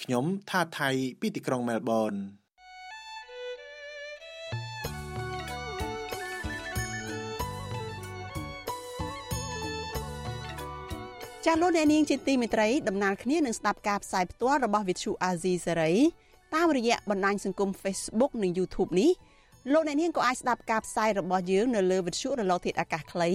[0.00, 2.14] ខ្ញុំថាថៃពីទីក្រុងមែលប៊ន
[11.46, 15.96] ចាលោកអ្នកនាងជាទីមេត្រីដំណើរគ្នានឹងស្ដាប់ការផ្សាយផ្ទាល់របស់ Vithu Azizi Serai
[16.54, 19.10] តាមរយៈបណ្ដាញសង្គម Facebook និង YouTube នេះ
[19.72, 23.30] លោកអ្នកនាងក៏អាចស្ដាប់ការផ្សាយរបស់យើងនៅលើ Vithu រលកធាតុអាកាសខ្លី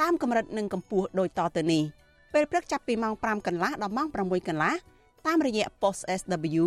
[0.00, 1.82] តាមកម្រិតនិងកម្ពស់ដូចតទៅនេះ
[2.32, 4.74] ពេលព្រឹកចាប់ពីម៉ោង5កន្លះដល់ម៉ោង6កន្លះ
[5.26, 6.66] តាមរយៈ post SW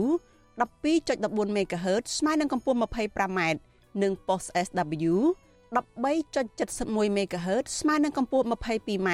[0.60, 3.40] 12.14 MHz ស្មើនឹងកម្ពស់ 25m
[4.04, 5.14] និង post SW
[5.76, 9.10] 13.71 MHz ស្មើនឹងកម្ពស់ 22m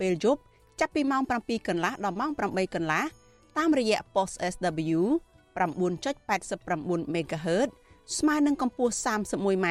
[0.00, 0.40] ពេលយប់
[0.80, 3.04] ចាប់ពីម៉ោង7កន្លះដល់ម៉ោង8កន្លះ
[3.56, 5.00] តាមរយៈ post SW
[5.56, 7.68] 9.89 MHz
[8.18, 9.66] ស្មើនឹងកម្ពស់ 31m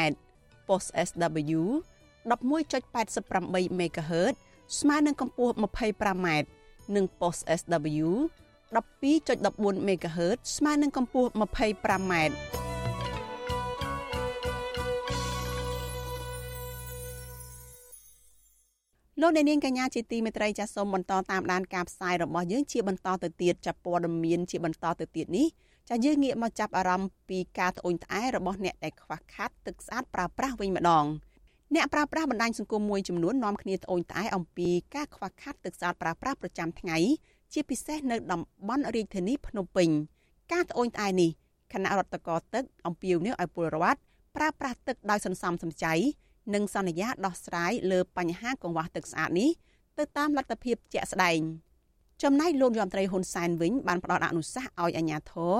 [0.67, 1.61] post SW
[2.29, 4.35] 11.88 MHz
[4.79, 6.27] ស្មើនឹងកម្ពស់ 25m
[6.95, 8.09] និង post SW
[8.75, 12.13] 12.14 MHz ស្មើនឹងកម្ពស់ 25m
[19.21, 25.47] លោកអ្នកនាងកញ្ញាជាទីមេត្រីចាសសូមបន្តតាមដានការផ្សាយរបស់យើងជាបន្តទៅទៀតចាប់ព័ត៌មានជាបន្តទៅទៀតនេះ
[25.89, 31.05] ចាយើងងាកមកចាប់អារម្មណ៍ពីការត្អូញត្អែរបស់អ្នកដែលខ្វះខាតទឹកស្អាតប្រើប្រាស់វិញម្ដង
[31.75, 36.97] អ្នកប្រើប្រាស់បណ្ដាញសង្គមមួយចំនួននាំគ្នាត្អូញត្អែអំពីការខ្វះខាតទឹកស្អាតប្រើប្រាស់ប្រចាំថ្ងៃ
[37.53, 39.89] ជាពិសេសនៅតំបន់រាជធានីភ្នំពេញ
[40.53, 41.29] ការត្អូញត្អែនេះ
[41.73, 43.99] គណៈរដ្ឋកោទឹកអំពាវនាវឲ្យពលរដ្ឋ
[44.35, 45.93] ប្រើប្រាស់ទឹកដោយសន្សំសំចៃ
[46.53, 49.49] និងសន្យាដោះស្រាយលើបញ្ហាកង្វះទឹកស្អាតនេះ
[49.97, 51.39] ទៅតាមលទ្ធភាពជាក់ស្ដែង
[52.23, 55.55] ចំណែកលោកយមត្រីហ៊ុនសែនវិញបានផ្ដល់អនុសាសន៍ឲ្យអាជ្ញាធរ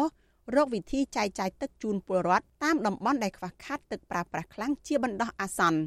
[0.56, 5.80] រកវិធីចែកចាយទឹកជូនពលរដ្ឋតាមតំបន់ដែលខ្វះខាតទឹកប្រើប្រាស់ខ្លាំងជាបណ្ដោះអាសន្ន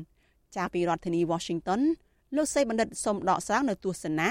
[0.56, 1.80] ចាពីរដ្ឋធានី Washington
[2.36, 4.28] លោកសេបណ្ឌិតសូមដកស្រង់នៅទស្សនៈ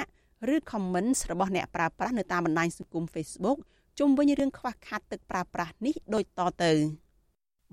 [0.54, 3.58] ឬ comments របស់អ្នកប្រើប្រាស់នៅតាមបណ្ដាញសង្គម Facebook
[4.00, 6.72] ជុំវិញរឿងខ្វះខាតទឹកប្រើប្រាស់នេះដូចតទៅ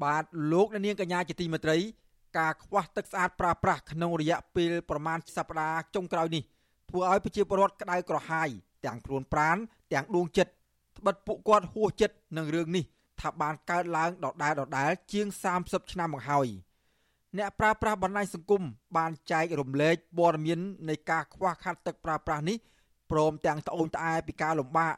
[0.02, 1.78] បាទលោកនាងកញ្ញាជាទីមេត្រី
[2.38, 6.42] ការខ្វះទឹកស្អាតប្រើប្រាស់ក្នុងរយៈពេលប្រមាណសប្តាហ៍ចុងក្រោយនេះ
[6.90, 8.48] ធ្វើឲ្យប្រជាពលរដ្ឋក្តៅក្រហាយ
[8.84, 9.56] ទាំងខ្លួនប្រាណ
[9.92, 10.52] ទាំងដួងចិត្ត
[10.98, 12.84] ត្បិតពួកគាត់ហួសចិត្តនឹងរឿងនេះ
[13.20, 15.26] ថាបានកើតឡើងដដែលដដែលជាង
[15.60, 16.48] 30ឆ្នាំមកហើយ
[17.38, 18.62] អ្នកប្រើប្រាស់បណ្ដាញសង្គម
[18.96, 22.56] បានចែករំលែកព័ត៌មាននៃការខ្វះខាតទឹកប្រើប្រាស់នេះ
[23.10, 24.94] ព្រមទាំងត្អូញត្អែពីការលំបាក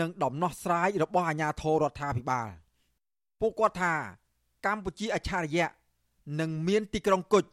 [0.00, 2.48] និងដំណោះស្រាយរបស់អាជ្ញាធររដ្ឋាភិបាល
[3.40, 3.94] ពួកគាត់ថា
[4.66, 5.68] កម្ពុជាអច្ឆរិយៈ
[6.40, 7.44] នឹងមានទីក្រុងគុជ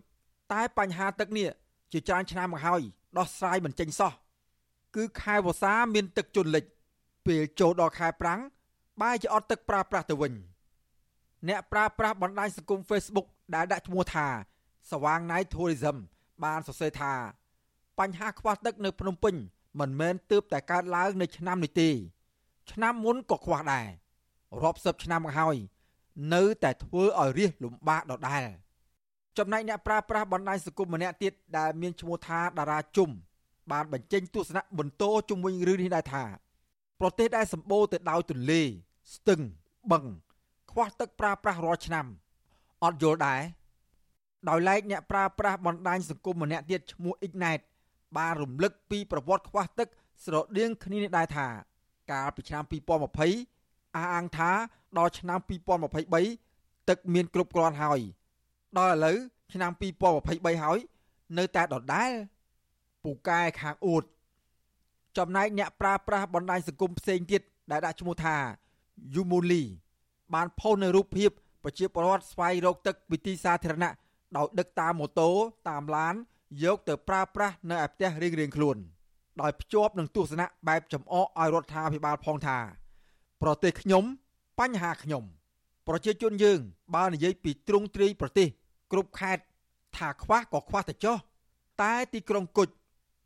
[0.53, 1.47] តែបញ្ហាទឹកនេះ
[1.91, 2.81] ជាច្រើនឆ្នាំមកហើយ
[3.17, 4.13] ដោះស្រាយមិនចេញសោះ
[4.95, 6.63] គឺខែវស្សាមានទឹកជន់លិច
[7.25, 8.39] ពេលចូលដល់ខែប្រាំង
[9.01, 10.33] បែរជាអត់ទឹកប្រើប្រាស់ទៅវិញ
[11.47, 14.27] អ្នកប្រើប្រាស់បណ្ដាញសង្គម Facebook ដែលដាក់ឈ្មោះថា
[14.91, 15.97] សវាងណៃ Tourism
[16.43, 17.13] បានសរសេរថា
[17.99, 19.35] បញ្ហាខ្វះទឹកនៅភ្នំពេញ
[19.79, 21.89] មិនមែនទើបតែកើតឡើងនៅឆ្នាំនេះទេ
[22.71, 23.87] ឆ្នាំមុនក៏ខ្វះដែរ
[24.61, 25.55] រាប់សិបឆ្នាំមកហើយ
[26.33, 28.47] នៅតែធ្វើឲ្យរាសលំបាកដដែល
[29.37, 33.09] ចំណែកអ្នកប្រើប្រាស់បណ្ដាញសង្គមម្នាក់ទៀតដែលមានឈ្មោះថាតារាជុំ
[33.71, 36.23] បានបញ្ចេញទស្សនៈបន្តជុំវិញរឿងនេះដែរថា
[36.99, 38.61] ប្រទេសដែលសម្បូរទៅដោយទន្លេ
[39.13, 39.41] ស្ទឹង
[39.91, 40.03] បឹង
[40.71, 42.05] ខ្វះទឹកប្រើប្រាស់រាល់ឆ្នាំ
[42.83, 43.41] អត់យល់ដែរ
[44.49, 47.59] ដោយឡែកអ្នកប្រើប្រាស់បណ្ដាញសង្គមម្នាក់ទៀតឈ្មោះអ៊ីកណែត
[48.17, 49.87] បានរំលឹកពីប្រវត្តិខ្វះទឹក
[50.25, 51.47] ស្រដៀងគ្នានេះដែរថា
[52.11, 54.51] កាលពីឆ្នាំ2020អះអាងថា
[54.97, 55.39] ដល់ឆ្នាំ
[56.13, 57.99] 2023ទឹកមានគ្រប់គ្រាន់ហើយ
[58.75, 59.17] ដល់ឥឡូវ
[59.53, 59.71] ឆ្នាំ
[60.17, 60.77] 2023ហើយ
[61.37, 62.11] នៅតែដដែល
[63.03, 64.03] ពូកែខាងអួត
[65.17, 67.41] ចំណែកអ្នកប្រើប្រាស់បណ្ដាញសង្គមផ្សេងទៀត
[67.71, 68.35] ដែលដាក់ឈ្មោះថា
[69.15, 69.63] Yumuli
[70.33, 71.29] បានផុសនៅរូបភាព
[71.63, 73.93] ប្រជាពលរដ្ឋស្វែងរកទឹកពីទីសាធារណៈ
[74.37, 75.29] ដោយដឹកតាមម៉ូតូ
[75.69, 76.15] តាមឡាន
[76.63, 78.77] យកទៅប្រើប្រាស់នៅឯផ្ទះរៀងៗខ្លួន
[79.41, 82.57] ដោយភ្ជាប់នឹងទស្សនៈបែបចំអកឲ្យរដ្ឋាភិបាលផងថា
[83.41, 84.03] ប្រទេសខ្ញុំ
[84.59, 85.23] បញ្ហាខ្ញុំ
[85.87, 86.59] ប្រជាជនយើង
[86.95, 88.47] បើនិយាយពីទ្រង់ទ្រាយប្រទេស
[88.91, 89.43] គ្រប់ខេត្ត
[89.97, 91.17] ថាខ្វះក៏ខ្វះតែចុះ
[91.81, 92.69] តែទីក្រុងគុជ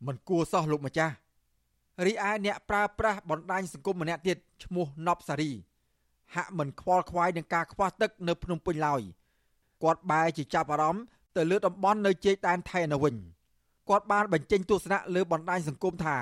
[0.06, 1.14] មិនគួរសោះលោកម្ចាស់
[2.06, 5.50] រីឯអ្នកប្រើប្រាស់បណ្ដាញសង្គមម្នាក់ទៀតឈ្មោះណប់សារី
[6.34, 9.02] ហាក់មិនខ្វល់ខ្វាយនឹងការខ្វះទឹកនៅភ្នំពេញឡើយ
[9.82, 11.04] គាត់បែរជាចាប់អារម្មណ៍
[11.36, 13.14] ទៅលើតំបន់នៅជ័យដែនថៃនៅវិញ
[13.88, 16.16] គាត់បានបញ្ចេញទស្សនៈលើបណ្ដាញសង្គមថា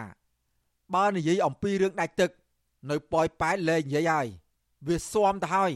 [0.94, 2.30] បើនិយាយអំពីរឿងដាច់ទឹក
[2.90, 4.26] នៅប៉ោយប៉ែតលែងនិយាយហើយ
[4.86, 5.72] វាស៊ាំទៅហើយ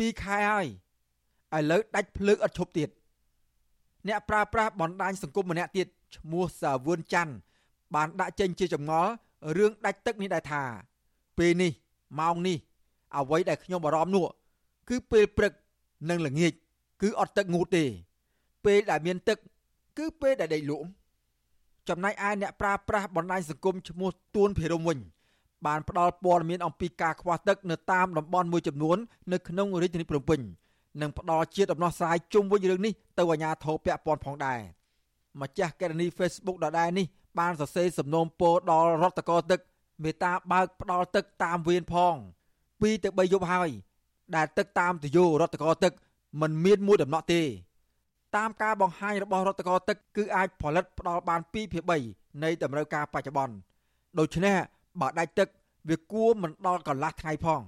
[0.00, 0.66] 2ខែហើយ
[1.56, 2.88] ឥឡូវដាច់ភ្លើងអត់ឈប់ទៀត
[4.08, 5.86] អ្នកប្រើប្រាស់បណ្ដាញសង្គមម្នាក់ទៀត
[6.16, 7.34] ឈ្មោះសាវឿនច័ន្ទ
[7.94, 9.10] បានដាក់ចេញជាចម្ងល់
[9.56, 10.62] រឿងដាច់ទឹកនេះដែរថា
[11.38, 11.72] ពេលនេះ
[12.20, 12.56] ម៉ោងនេះ
[13.16, 14.24] អ្វីដែលខ្ញុំបារម្ភនោះ
[14.88, 15.52] គឺពេលព្រឹក
[16.08, 16.52] និងល្ងាច
[17.02, 17.84] គឺអត់ទឹកងូតទេ
[18.64, 19.38] ពេលដែលមានទឹក
[19.98, 20.86] គឺពេលដែលដេកលក់
[21.88, 24.98] ចំណែកឯអ្នកប្រើប្រាស់បណ្ដាញសង្គមឈ្មោះទួនភិរមវិញ
[25.66, 28.96] បានផ្ដល់ព័ត៌មានអំពីការខ្វះទឹកនៅតាមតំបន់មួយចំនួន
[29.32, 30.40] នៅក្នុងរាជធានីភ្នំពេញ
[31.00, 34.58] និងផ្ដល់ជាដំណោះស្រាយជុំវិញរឿងនេះទៅអាជ្ញាធរពាក់ព័ន្ធផងដែរ
[35.40, 37.06] ម្ចាស់កេរនី Facebook ដដែលនេះ
[37.38, 39.60] បានសរសេរសំណូមពរដល់រដ្ឋកោទឹក
[40.02, 42.14] មេត្តាបើកផ្ដល់ទឹកតាមវៀនផង
[42.60, 43.70] 2ទៅ3យប់ហើយ
[44.36, 45.92] ដែលទឹកតាមទយោរដ្ឋកោទឹក
[46.40, 47.42] មិនមានមួយដំណក់ទេ
[48.36, 53.54] តាមការបង្ហាញរបស់រដ្ឋកោទឹកគឺអាចផលិតផ្ដល់បាន2ភាគ3នៃតម្រូវការបច្ចុប្បន្ន
[54.18, 54.56] ដូច្នេះ
[55.00, 55.48] បើដាច់ទឹក
[55.88, 57.60] វាគួរមិនដល់កន្លះថ្ងៃផង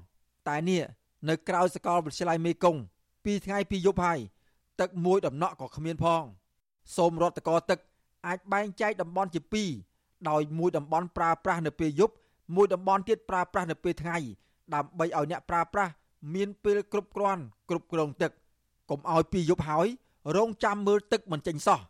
[0.48, 0.82] តែនេះ
[1.28, 2.80] នៅក្រៅសកលវិទ្យាល័យមេគង្គ
[3.32, 4.18] 2ថ្ងៃ2យប់ហើយ
[4.80, 6.22] ទឹកមួយដំណក់ក៏គ្មានផង
[6.96, 7.78] សូមរដ្ឋកោទឹក
[8.26, 9.40] អាចបែងចែកតំបន់ជា
[9.84, 12.14] 2ដោយមួយតំបន់ប្រើប្រាស់នៅពេលយប់
[12.54, 14.16] មួយតំបន់ទៀតប្រើប្រាស់នៅពេលថ្ងៃ
[14.74, 15.92] ដើម្បីឲ្យអ្នកប្រើប្រាស់
[16.34, 18.32] មានពេលគ្រប់គ្រាន់គ្រប់គ្រងទឹក
[18.90, 19.86] កុំឲ្យពីយប់ហើយ
[20.36, 21.80] រងចាំមើលទឹកមិនចេញសោះ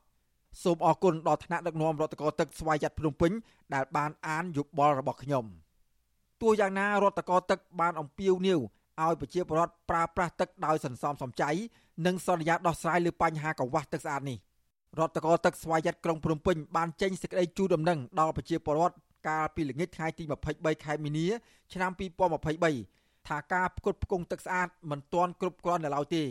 [0.62, 3.32] សូមអរគុណដល់ថ្នាក់ដឹកនាំរដ្ឋកោទឹកស្វ័យយ័តភ្នំពេញ
[3.74, 5.44] ដែលបានអានយោបល់របស់ខ្ញុំ
[6.42, 8.60] ទោះយ៉ាងណារដ្ឋកោទឹកបានអំពាវនាវ
[9.02, 11.50] ឲ្យប្រជាពលរដ្ឋប្រើប្រាស់ទឹកដោយសន្សំសំចៃ
[12.06, 14.38] និងសន្យាដោះស្រាយលើបញ្ហាកង្វះទឹកស្អាតនេះ
[14.98, 18.96] រដ្ឋកោទឹកស្វ័យយ័តក្រុងភ្នំពេញបានចេញសេចក្តីជូនដំណឹងដល់ប្រជាពលរដ្ឋ
[19.28, 20.24] កាលពីល្ងាចថ្ងៃទី
[20.54, 21.26] 23ខែមីនា
[21.72, 21.90] ឆ្នាំ
[22.58, 26.22] 2023ថាការផ្គត់ផ្គង់ទឹកស្អាតមិនទាន់គ្រប់គ្រាន់នៅឡើយទេ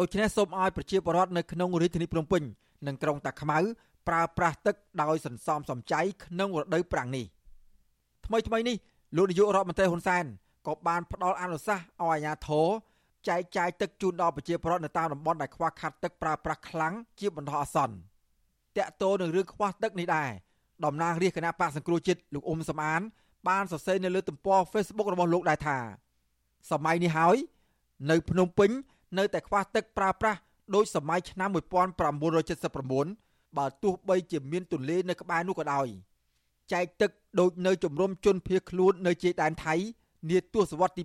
[0.00, 2.42] ដូច្នេះសូមឲ្យប្រជាពលរដ្ឋនៅក្នុងរាជធានីភ្នំពេញ
[2.86, 3.58] និងក្រុងតាខ្មៅ
[4.08, 7.26] ប្រើប្រាស់ទឹកដោយសន្សំសំចៃក្នុងរដូវប្រាំងនេះ
[8.26, 8.76] ថ្មីថ្មីនេះ
[9.16, 10.24] លោកនាយករដ្ឋមន្ត្រីហ៊ុនសែន
[10.66, 12.66] ក៏បានផ្ដល់អនុសាសន៍ឲ្យអាជ្ញាធរ
[13.28, 17.94] ចែកចាយទឹកជូនដល់ប្រជាពលរដ្ឋនៅតាមតំបន់ដែលខ្វះខាតទឹកប្រើប្រាស់ខ្លាំងជាបណ្ដោះអាសន្ន
[18.76, 20.30] តកតោនឹងរឿងខ្វះទឹកនេះដែរ
[20.84, 23.00] តំណាងរាជគណៈបកសង្គ្រោះជាតិលោកអ៊ុំសំអាន
[23.48, 25.78] បានសរសេរនៅលើទំព័រ Facebook របស់លោកដែរថា
[26.70, 27.36] សម័យនេះហើយ
[28.10, 28.70] នៅភ្នំពេញ
[29.18, 30.38] នៅតែខ្វះទឹកប្រើប្រាស់
[30.74, 31.58] ដោយសម័យឆ្នាំ1979
[33.58, 35.86] បើទោះបីជាមានទន្លេនៅក្បែរនោះក៏ដោយ
[36.72, 37.10] ចែកទឹក
[37.40, 39.74] ដូចនៅជំរំជនភៀសខ្លួននៅជ័យដែនថៃ
[40.30, 41.02] នាទសវត្សទី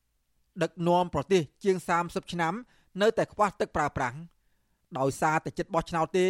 [0.00, 2.54] 80ដឹកនាំប្រទេសជាង30ឆ្នាំ
[3.02, 4.16] នៅតែខ្វះទឹកប្រើប្រាស់
[4.98, 6.28] ដោយសារតែចិត្តបោះឆ្នោតទេ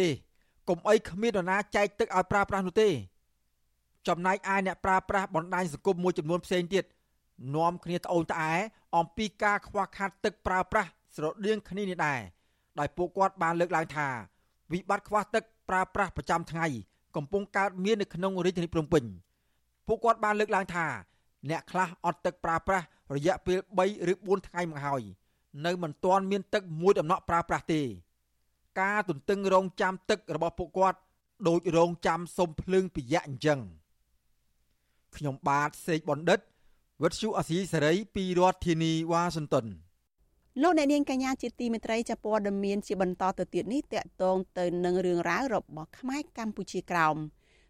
[0.69, 2.89] កុំអីគ្មាននរណាចែកទឹកឲ្យប្រើប្រាស់នោះទេ
[4.07, 6.85] ចំណែកឯអ្នកប្រើប្រាស់បណ្ដាញសង្គមមួយចំនួនផ្សេងទៀត
[7.55, 8.53] នាំគ្នាត្អូញត្អែ
[8.97, 12.19] អំពីការខ្វះខាតទឹកប្រើប្រាស់ស្រដៀងគ្នានេះដែរ
[12.79, 14.07] ដោយពួកគាត់បានលើកឡើងថា
[14.71, 16.65] វិបត្តិខ្វះទឹកប្រើប្រាស់ប្រចាំថ្ងៃ
[17.15, 19.03] កំពុងកើតមាននៅក្នុងរាជធានីភ្នំពេញ
[19.87, 20.85] ពួកគាត់បានលើកឡើងថា
[21.49, 25.01] អ្នកខ្លះអត់ទឹកប្រើប្រាស់រយៈពេល3ឬ4ថ្ងៃមកហើយ
[25.65, 27.81] នៅមិនទាន់មានទឹកមួយដំណក់ប្រើប្រាស់ទេ
[28.81, 30.99] ការទន្ទឹងរង់ចាំទឹករបស់ពួកគាត់
[31.47, 33.59] ដូចរង់ចាំសុំភ្លើងពីយៈអញ្ចឹង
[35.15, 36.39] ខ្ញុំបាទសេកបណ្ឌិត
[37.03, 39.65] វិទ្យុអសីសេរីពីរដ្ឋធានីវ៉ាស៊ីនតោន
[40.59, 47.17] លោកអ្នកនាងកញ្ញាជាទីមេត្រីចាព័ត៌មានជាបន្តទៅទៀតនេះតកតងទៅនឹងរឿងរ៉ាវរបស់ខ្មែរកម្ពុជាក្រោម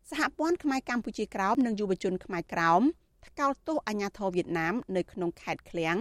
[0.09, 2.81] សហព័ន្ធខ្មែរកម្ពុជាក្រោមនិងយុវជនខ្មែរក្រោម
[3.25, 5.97] ថ្កោលទោសអាញាធរវៀតណាមនៅក្នុងខេត្តឃ្លៀង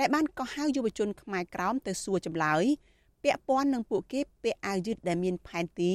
[0.00, 2.64] ដែលបានកោះហៅយុវជនខ្មែរក្រោមទៅសួរចម្លើយ
[3.22, 5.92] ពាក់ព័ន្ធនឹងពួកគេពាក់អាវយឺតដែលមានផែនទី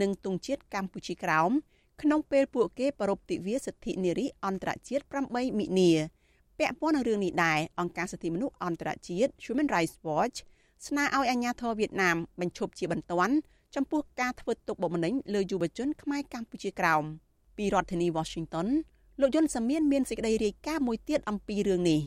[0.00, 1.50] និងទង់ជាតិកម្ពុជាក្រោម
[2.02, 5.92] ក្នុងពេលពួកគេប្រពៃទិវាសិទ្ធិនារីអន្តរជាតិ8មិនិនា
[6.58, 10.36] ពាក់ព័ន្ធនឹងរឿងនេះដែរអង្គការសិទ្ធិមនុស្សអន្តរជាតិ Human Rights Watch
[10.86, 13.34] ស្នើឲ្យអាជ្ញាធរវៀតណាមបញ្ឈប់ជាបន្ទាន់
[13.74, 17.04] ចំពោះការធ្វើទុកបុកម្នេញលើយុវជនខ្មែរកម្ពុជាក្រោម
[17.56, 18.68] ពីរដ្ឋធានី Washington
[19.20, 22.00] លោកយុនសាមៀនមានសេចក្តីរាយការណ៍មួយទៀតអំពីរឿងនេះ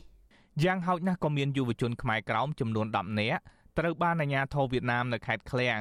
[0.63, 3.41] យ៉ាងហោចណាស់ក៏មានយុវជនខ្មែរក្រោមចំនួន10នាក់
[3.77, 5.79] ត្រូវបានអាជ្ញាធរវៀតណាមនៅខេត្តឃ្លៀង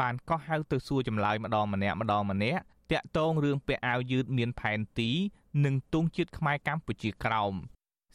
[0.00, 2.62] បានកោះហៅទៅសួរចម្លើយម្ដងម្នាក់ម្ដងម្នាក់
[2.92, 5.10] តាក់ទងរឿងពាក់អាវយឺតមានផែនទី
[5.64, 7.54] និងទង់ជាតិខ្មែរកម្ពុជាក្រោម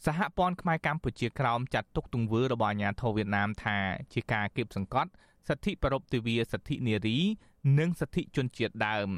[0.04, 3.78] សហព័ន្ធខ្មែរកម្ពុជាក្រោមចាត់ទុកទង្វើរបស់អាញាធរវៀតណាមថា
[4.12, 5.10] ជាការគៀបសង្កត់
[5.48, 7.18] សិទ្ធិប្រពៃទិវាសិទ្ធិនារី
[7.78, 9.08] និងសិទ្ធិជនជាតិដើម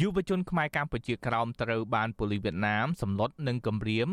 [0.00, 4.08] យុវជនខ្មែរកម្ពុជាក្រោមត្រូវបានប៉ូលីសវៀតណាមសម្លុតនិងគំរាម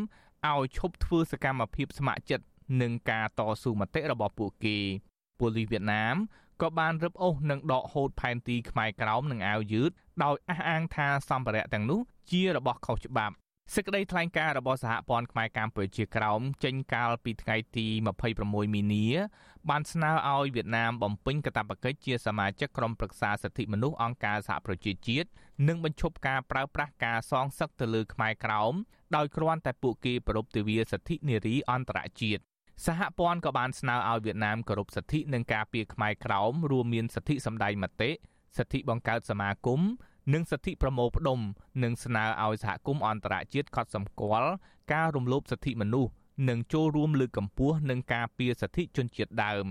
[0.52, 2.46] ឲ្យឈប់ធ្វើសកម្មភាពស្ម័គ្រចិត្ត
[2.82, 4.78] នឹងការតស៊ូមតិរបស់ពួកគេ
[5.40, 6.16] ប៉ូលីសវៀតណាម
[6.62, 9.90] ក៏បានរឹបអូសនិងដកហូតផែនទីខ្មែរក្រោមនិងអាវយឺត
[10.24, 12.00] ដោយអះអាងថាសម្ភារៈទាំងនោះ
[12.32, 13.36] ជារបស់ខុសច្បាប់
[13.76, 17.88] សេចក្តីថ្លែងការណ៍របស់សហព័ន្ធខ្មែរកម្ពុជាក្រោមចេញកាលពីថ្ងៃទី
[18.28, 19.08] 26មីនា
[19.70, 25.30] បានស្នើឲ្យវៀតណាមបំពេញកាតព្វកិច្ចជាសមាជិកក្រុមប្រឹក្សាសិទ្ធិមនុស្សអង្គការសហប្រជាជាតិ
[25.68, 28.74] និងបញ្ឈប់ការប្រើប្រាស់ការសងសឹកទៅលើខ្មែរក្រោម
[29.16, 32.42] ដោយគ្រាន់តែពួកគេប្រពៃទិវាសិទ្ធិនារីអន្តរជាតិ
[32.86, 38.12] សហព័ន្ធក៏បានស្នើឲ្យវៀតណាមគោរពសិទ្ធិនិងការពារខ្មែរក្រោមរួមមានសិទ្ធិសម្ដែងមតិ
[38.58, 39.82] សិទ្ធិបង្កើតសមាគម
[40.34, 41.40] និងសិទ្ធិប្រមូលផ្ដុំ
[41.84, 44.52] និងស្នើឲ្យសហគមន៍អន្តរជាតិកត់សម្គាល់
[44.94, 46.12] ការរំលោភសិទ្ធិមនុស្ស
[46.50, 49.68] និងចូលរួមលើកកម្ពស់និងការពារសិទ្ធិជនជាតិដើម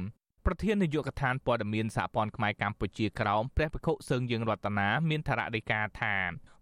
[0.47, 6.15] ប្រធាននាយកដ្ឋានព័ត៌មានសហព័ន្ធខ្មែរកម្ពុជាក្រោមព្រះភិក្ខុសឹងយើងរតនាមានថ្នាក់ដីកាថា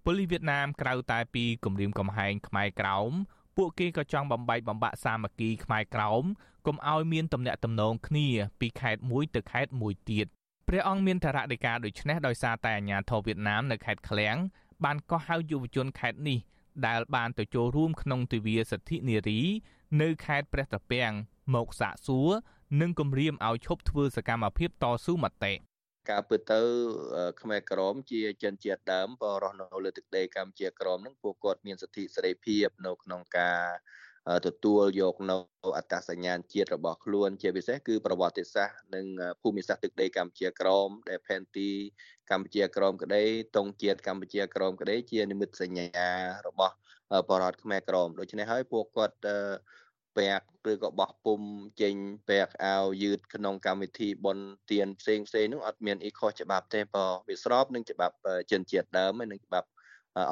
[0.05, 3.11] ប៉ូលីសវៀតណាមក្រៅតែពីគម្រាមកំហែងខ្មែរក្រោម
[3.57, 6.25] ពួកគេក៏ចង់បំបែកបំបាក់សាមគ្គីខ្មែរក្រោម
[6.67, 8.27] កុំឲ្យមានទំនាក់ទំនងគ្នា
[8.61, 10.27] ពីខេត្តមួយទៅខេត្តមួយទៀត
[10.69, 14.37] ព្រះអង្គមានតារដីកាដូចនេះដោយសារតែអាញាធរវៀតណាមនៅខេត្តឃ្លៀង
[14.85, 16.39] បានកោះហៅយុវជនខេត្តនេះ
[16.87, 19.41] ដែលបានទៅចូលរួមក្នុងទិវាសិទ្ធិនារី
[20.03, 21.13] នៅខេត្តព្រះត្រពាំង
[21.55, 22.31] មកសាកសួរ
[22.81, 25.55] និងគម្រាមឲ្យឈប់ធ្វើសកម្មភាពតស៊ូមតិ
[26.11, 26.61] ការពិតទៅ
[27.41, 33.63] ខ្មែរក្រមជាជនជាតិដើមបរស់នៅលើទឹកដីកម្ពុជាក្រមនឹងពួកគាត់មានសិទ្ធិសេរីភាពនៅក្នុងការ
[34.47, 35.37] ទទួលយកនៅ
[35.77, 39.07] អត្តសញ្ញាណជាតិរបស់ខ្លួនជាពិសេសគឺប្រវត្តិសាស្ត្រនិង
[39.43, 41.71] ភូមិសាស្ត្រទឹកដីកម្ពុជាក្រមដែលផែនទី
[42.31, 43.23] កម្ពុជាក្រមក្តី
[43.57, 46.09] តង់ជាតិកម្ពុជាក្រមក្តីជានិមិត្តសញ្ញា
[46.47, 46.75] របស់
[47.29, 49.17] បរតខ្មែរក្រមដូច្នេះហើយពួកគាត់
[50.17, 51.41] ពាក់ឬក៏បោះពុំ
[51.83, 51.95] ចេញ
[52.29, 58.17] ពាក់អាវយឺតក្នុងកម្មវិធីបន់ទៀនផ្សេងផ្សេងនោះអត់មានអីខុសច្បាប់ទេបើវាស្របនឹងច្បាប់
[58.51, 59.69] ជនជាតិដើមហើយនិងច្បាប់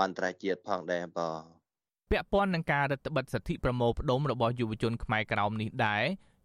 [0.02, 1.61] អន្តរជាតិផងដែរបើ
[2.12, 6.04] ពាក់ព័ន្ធនឹងការរដ្ឋបិទសិទ្ធិប្រមូលផ្ដុំរបស់យុវជនខ្មែរក្រោមនេះដែរ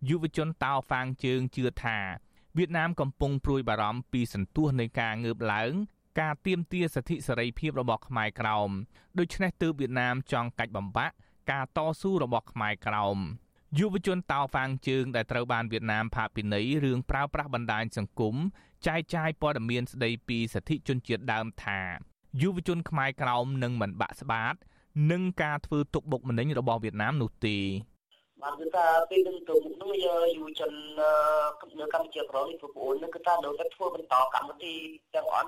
[0.09, 1.97] យុវជនតោហ្វាងជើងជឿថា
[2.57, 5.71] វៀតណាមកំពុងព្រួយបារម្ភពីសន្ទុះនៃការងើបឡើង
[6.19, 8.69] ការទៀមទាសិទ្ធិសេរីភាពរបស់ខ្មែរក្រោម
[9.19, 11.15] ដូច្នេះទើបវៀតណាមចង់កាច់បំបាក់
[11.51, 13.17] ការតស៊ូរបស់ខ្មែរក្រោម
[13.79, 18.35] យុវជនតោហ្វាងជើងដែលត្រូវបានវៀតណាមផាកពិន័យរឿងប្រើប្រាស់បណ្ដាញសង្គម
[18.87, 21.79] ចែកចាយព័ត៌មានស្ដីពីសិទ្ធិជនជាតិដើមថា
[22.41, 24.55] យុវជនខ្មែរក្រោមនឹងមិនបាក់ស្បាត
[25.11, 27.57] នឹងការធ្វើទុកបុកម្នេញរបស់វៀតណាមនោះទេ
[28.43, 30.13] បាទគឺថាពេលនឹងទៅមុខនោះយុ
[30.45, 34.73] វជននៅកម្ពុជាក្រនេះបងប្អូននឹងគឺថានៅតែធ្វើបន្តកម្មវិធី
[35.15, 35.47] ទាំងអស់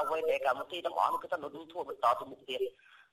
[0.00, 2.60] អ្វីដែលកម្មវិធីទាំងអស់គឺថានៅនឹងធ្វើបន្តទៅមុខទៀត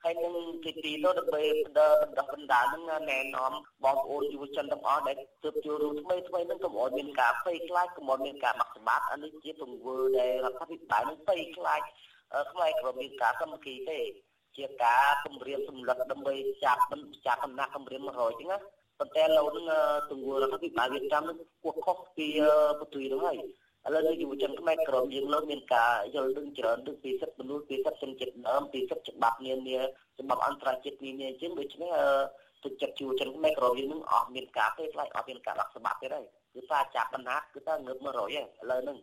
[0.04, 3.52] ហើយនឹងទីទីទៅដើម្បីបណ្ដបណ្ដបណ្ដានឹងណែនាំ
[3.84, 11.82] បងប្អូនយុវជនទាំងអស់ដែលទើបចូលរួមថ្មីថ្មីនឹងកុំឲ្យមានការភ័យខ្លាចកុំឲ្យមានការបាក់ស្បាតអានេះជាទង្វើដែលរដ្ឋាភិបាលនឹងភ័យខ្លាច
[12.52, 14.00] ខ្មែរក្រមានការកម្មវិធីទេ
[14.60, 16.34] ជាការគម្រាមសម្លឹកដើម្បី
[16.64, 16.82] ចាប់
[17.26, 18.60] ចាប់កំណាក់គម្រាម100ចឹងណា
[18.99, 19.66] ប៉ុន្តែលោកនឹង
[20.12, 22.28] ទង្វើរដ្ឋាភិបាលវៀតណាមនឹងគួរខុសពី
[22.80, 23.38] បទុយនោះហើយ
[23.88, 29.80] ឥឡូវយុវជនខ្មែរក្រមយើងលោកមានការយល់ដឹងច្រើនទៅពីសិទ្ធិមនុស្សពីសិទ្ធិជនជាតិដើមពីសិទ្ធិច្បាប់នានា
[30.20, 31.91] ច្បាប់អន្តរជាតិនានាអញ្ចឹងដូច្នេះ
[32.64, 38.97] ទឹកចិត្តយុវជនខ្មែរក្រមយើងនឹងអស់មានការទេខ្លាចអស់មានការដាក់ស្បាប់ទៀតហើយគឺថាចាប់បណ្ណាគឺថាងើប100ហើយឥឡូវហ្នឹង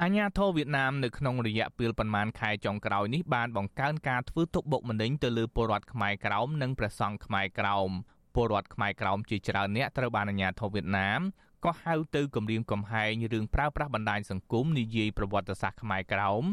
[0.00, 7.90] អាញាធរវៀតណាមនៅក្នុងរយៈពេលប្រមាណខែចុងក្រោយនេះបានបង្កើនការធ្វើទុកបុកម្នេញទៅលើពលរដ្ឋខ្មែរក្រោមនិងព្រះសង្ឃខ្មែរក្រោម
[8.34, 11.20] ពលរដ្ឋខ្មែរក្រោមជាច្រើនអ្នកត្រូវបានអាញាធរវៀតណាម
[11.64, 16.44] ក៏ហៅទៅគម្រាមកំហែងរឿងប្រើប្រាស់បណ្ដាញសង្គមនិយាយប្រវត្តិសាស្ត្រខ្មែរក្រោម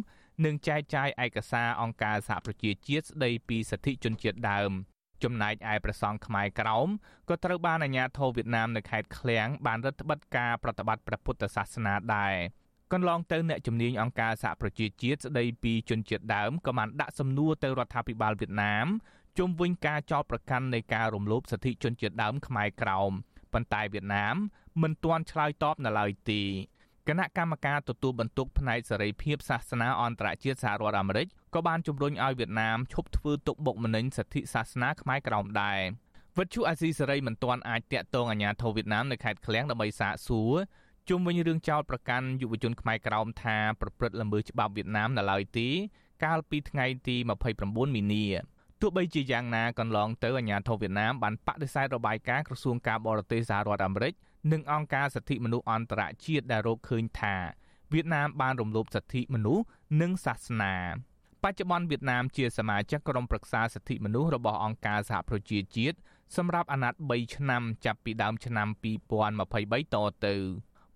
[0.46, 4.72] និងចែកចាយឯកសារអង្គការសហប្រជាជាតិស្ដីពីសិទ្ធិជនជាតិដើម
[5.24, 6.88] ចំណែកឯប្រសង់ខ្មែរក្រោម
[7.30, 12.36] ក៏ត្រូវបានអាជ្ញាធរវៀតណាមនៅខេត្តឃ្លៀងបានរដ្ឋបတ်ការប្រតិបត្តិព្រះពុទ្ធសាសនាដែរ
[12.94, 18.88] កន្លងទៅអ្នកជំនាញអង្គការសហប្រជាជាតិស្ដីពីជនជាតិដើមក៏បានដាក់សំណួរទៅរដ្ឋាភិបាលវៀតណាម
[19.38, 23.12] ជុំវិញការចោទប្រកាន់នៃការរំលោភសិទ្ធិជនជាតិដើមខ្មែរក្រោម
[23.54, 24.36] ប៉ុន្តែវៀតណាម
[24.82, 26.42] មិនទាន់ឆ្លើយតបនៅឡើយទេ
[27.08, 35.80] គណៈកម្មការទទួលបន្ទុកផ្នែកសេរីភាពសាសនាអន្តរជាតិសហរដ្ឋអាមេរិកក៏បានជំរុញឲ្យវៀតណាមឈប់ធ្វើទុកបុកម្នេញសិទ្ធិសាសនាខ្មែរក្រោមដែរ
[36.38, 40.54] វិទ្យុអាស៊ីសេរីមិនទាន់អាចតាក់ទងអាជ្ញាធរវៀតណាមនៅខេត្តឃ្លៀងដើម្បីសាកសួរ
[41.10, 45.68] ជុំវិញរឿងចោតប្រកាន់យុវជនខ្មែរក្រោមថាប្រព្រឹត្តល្មើសច្បាប់វៀតណាមនៅឡើយទេ
[46.24, 47.16] កាលពីថ្ងៃទី
[47.56, 48.26] 29មីនា
[48.82, 54.14] ទោះបីជាយ៉ាងណាកន្លងទៅអាជ្ញាធរវៀតណាមបានបដិសេធរបាយការណ៍ក្រសួងការបរទេសសហរដ្ឋអាមេរិក
[54.52, 57.36] និងអង្គការសិទ្ធិមនុស្សអន្តរជាតិដែលរកឃើញថា
[57.94, 59.64] វៀតណាមបានរំលោភសិទ្ធិមនុស្ស
[60.02, 60.76] និងសាសនា
[61.44, 65.98] បច្ចុប្បន្នវៀតណាមជាសមាជិកក្រុមប្រឹក្សាសិទ្ធិមនុស្សរបស់អង្គការសហប្រជាជាតិ
[66.38, 68.68] សម្រាប់អាណត្តិ3ឆ្នាំចាប់ពីដើមឆ្នាំ
[69.28, 69.98] 2023ត
[70.28, 70.36] ទៅ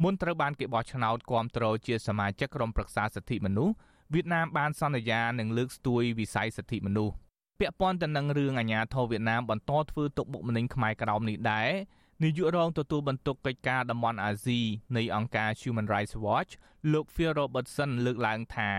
[0.03, 3.73] មុនត្រូវបានគេបោះឆ្នោតគាំទ្រជាសមាជិកក្រុមប្រឹក្សាសិទ្ធិមនុស្ស
[4.13, 7.13] វៀតណាមបានសន្យានឹងលើកស្ទួយវិស័យសិទ្ធិមនុស្ស
[7.59, 11.69] ពាក់ព័ន្ធទៅនឹងរឿងអាញាធរវៀតណាមបន្តធ្វើទុកបុកម្នេញខ្មែរក្រោមនេះដែរ
[12.23, 14.59] នាយករងទទួលបន្ទុកកិច្ចការតំបន់អាស៊ី
[14.97, 16.51] នៃអង្គការ Human Rights Watch
[16.93, 18.71] លោក Phil Robertson លើកឡើងថា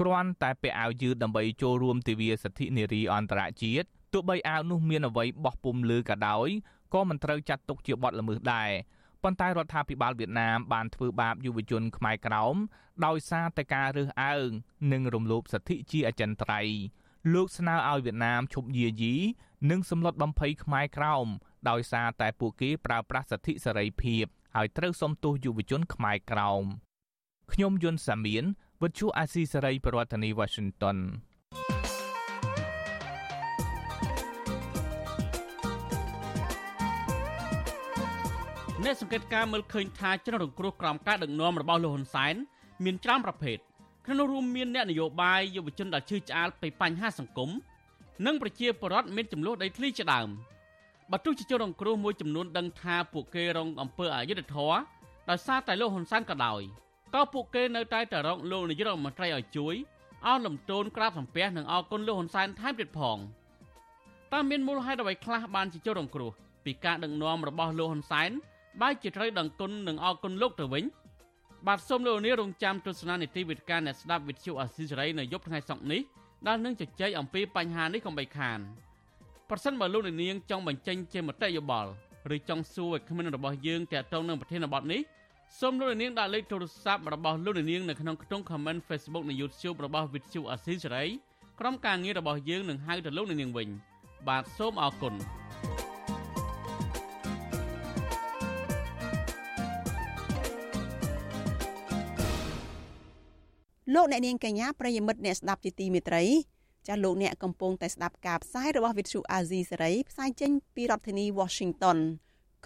[0.00, 6.48] គ្រាន់តែពាក់អាវយឺតដើម្បីចូលរួមទិវាសិទ្ធិនារីអន្តរជាតិទោះបីអាវនោះមានអ្វីបោះពុំលើក៏ដោយ
[6.94, 8.70] ក៏មិនត្រូវចាត់ទុកជាបទល្មើសដែរ
[9.26, 12.56] ប៉ុន្តែរដ្ឋាភិបាលវៀតណាមបានធ្វើបាបយុវជនខ្មែរក្រោម
[13.06, 14.48] ដោយសារតែការរើសអើង
[14.92, 16.78] និងរំលោភសិទ្ធិជាអចិន្ត្រៃយ៍
[17.34, 19.14] លោកស្នើឲ្យវៀតណាមឈប់យាយី
[19.70, 21.26] និងសម្លុតបំភ័យខ្មែរក្រោម
[21.70, 24.24] ដោយសារតែពួកគេប្រើប្រាស់សិទ្ធិសេរីភាព
[24.56, 26.64] ហើយត្រូវសុំទោសយុវជនខ្មែរក្រោម
[27.52, 28.44] ខ្ញុំយុនសាមៀន
[28.82, 30.98] វិទ្យុអាស៊ីសេរីប្រធានាធិបតី Washington
[38.86, 42.34] អ្នកសង្កេតការមើលឃើញថាជនរងគ្រោះក្រោមការដឹកនាំរបស់លោកហ៊ុនសែន
[42.84, 43.58] មានច្រើនប្រភេទ
[44.06, 47.50] ក្នុងនោះរួមមានអ្នកនយោបាយយុវជនដែលឈឺឆ្អាលពីបញ្ហាសង្គម
[48.26, 50.28] និងប្រជាពលរដ្ឋមានចំនួនដីធ្លីជាដើម។
[51.12, 54.76] បើទោះជាជនរងគ្រោះមួយចំនួនដឹងថាពួកគេរងអំពើអយុត្តិធម៌
[55.30, 56.60] ដោយសារតែលោកហ៊ុនសែនក៏ដោយ
[57.14, 59.74] ក៏ពួកគេនៅតែតែរកលោកនាយករដ្ឋមន្ត្រីឲ្យជួយ
[60.26, 63.18] អោនលំទោនក្រាបសំពះនិងអរគុណលោកហ៊ុនសែនថែមទៀតផង
[64.32, 66.30] តើមានមូលហេតុអ្វីខ្លះបានជាជនរងគ្រោះ
[66.64, 68.30] ពីការដឹកនាំរបស់លោកហ៊ុនសែន
[68.80, 70.84] បែរជាត្រូវដឹងគុណនិងអរគុណលោកទៅវិញ
[71.66, 76.00] បាទសូមលោកនាងរងចាំទស្សនានីតិវិទ្យាអ្នកស្ដាប់វិទ្យុអាស៊ីសេរីនៅយប់ថ្ងៃសុក្រនេះ
[76.46, 78.60] ដែលនឹងជជែកអំពីបញ្ហានេះកុំបីខាន។
[79.50, 81.90] ប្រសិនបើលោកនាងចង់បញ្ចេញជាមតិយោបល់
[82.34, 85.00] ឬចង់សួរឲ្យគ្មានរបស់យើងតាក់ទងនឹងប្រធានបទនេះ
[85.60, 91.06] សូមលោកនាងដាក់លេខទូរស័ព្ទរបស់លោកនាងនៅក្នុងខ្ទង់ comment Facebook និង YouTube របស់ Vithu Asisari
[91.60, 93.68] ក្រុមការងាររបស់យើងនឹងហៅទៅលោកនាងវិញ
[94.28, 95.14] បាទសូមអរគុណ
[103.95, 106.23] លោកអ្នកនាងកញ្ញាប្រិយមិត្តអ្នកស្ដាប់ជាទីមេត្រី
[106.87, 111.97] ចាស់លោកអ្នកកំពុងតែស្ដាប់ការផ្សាយរបស់ Vithu Azizi សេរីផ្សាយចេញពីរដ្ឋធានី Washington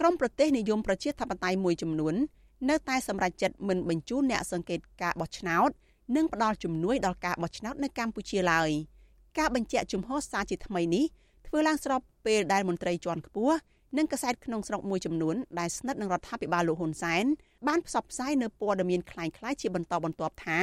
[0.00, 2.14] ក្រមប្រទេសនិយមប្រជាធិបតេយ្យមួយចំនួន
[2.70, 5.70] នៅតែសម្រេចចិត្តមិនបញ្ជូនអ្នកសង្កេតការបោះឆ្នោត
[6.16, 8.70] និងផ្ដល់ជំនួយដល់ការបោះឆ្នោតនៅកម្ពុជាឡើយ
[9.38, 11.04] ការបញ្ជាក់ជំហរសារជាថ្មីនេះ
[11.46, 13.56] ធ្វើឡើងស្របពេលដែលមន្ត្រីជាន់ខ្ពស់
[13.96, 17.24] និងកាសែតក្នុងស្រុកមួយចំនួនដែលស្និទ្ធនឹងរដ្ឋាភិបាលលោកហ៊ុនសែន
[17.68, 20.60] បានផ្សព្វផ្សាយនៅព័ត៌មានคล้ายៗជាបន្តបន្ទាប់ថា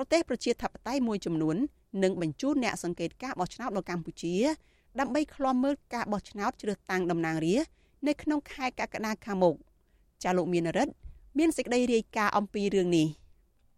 [0.00, 1.56] ប្រទេសប្រជាធិបតេយ្យមួយចំនួន
[2.02, 4.34] និងបញ្ជូនអ្នកសង្កេតការបោះឆ្នោតនៅកម្ពុជា
[5.00, 7.70] ដើម្បីឃ្លាំមើលការបោះឆ្នោតជ្រើសតាំងតំណាងរាស្ត្រ
[8.08, 9.54] នៅក្នុងខែកក្កដាខាងមុខ
[10.22, 10.92] ចាលោកមានរិទ្ធ
[11.38, 13.06] មានសេចក្តីរាយការណ៍អំពីរឿងនេះ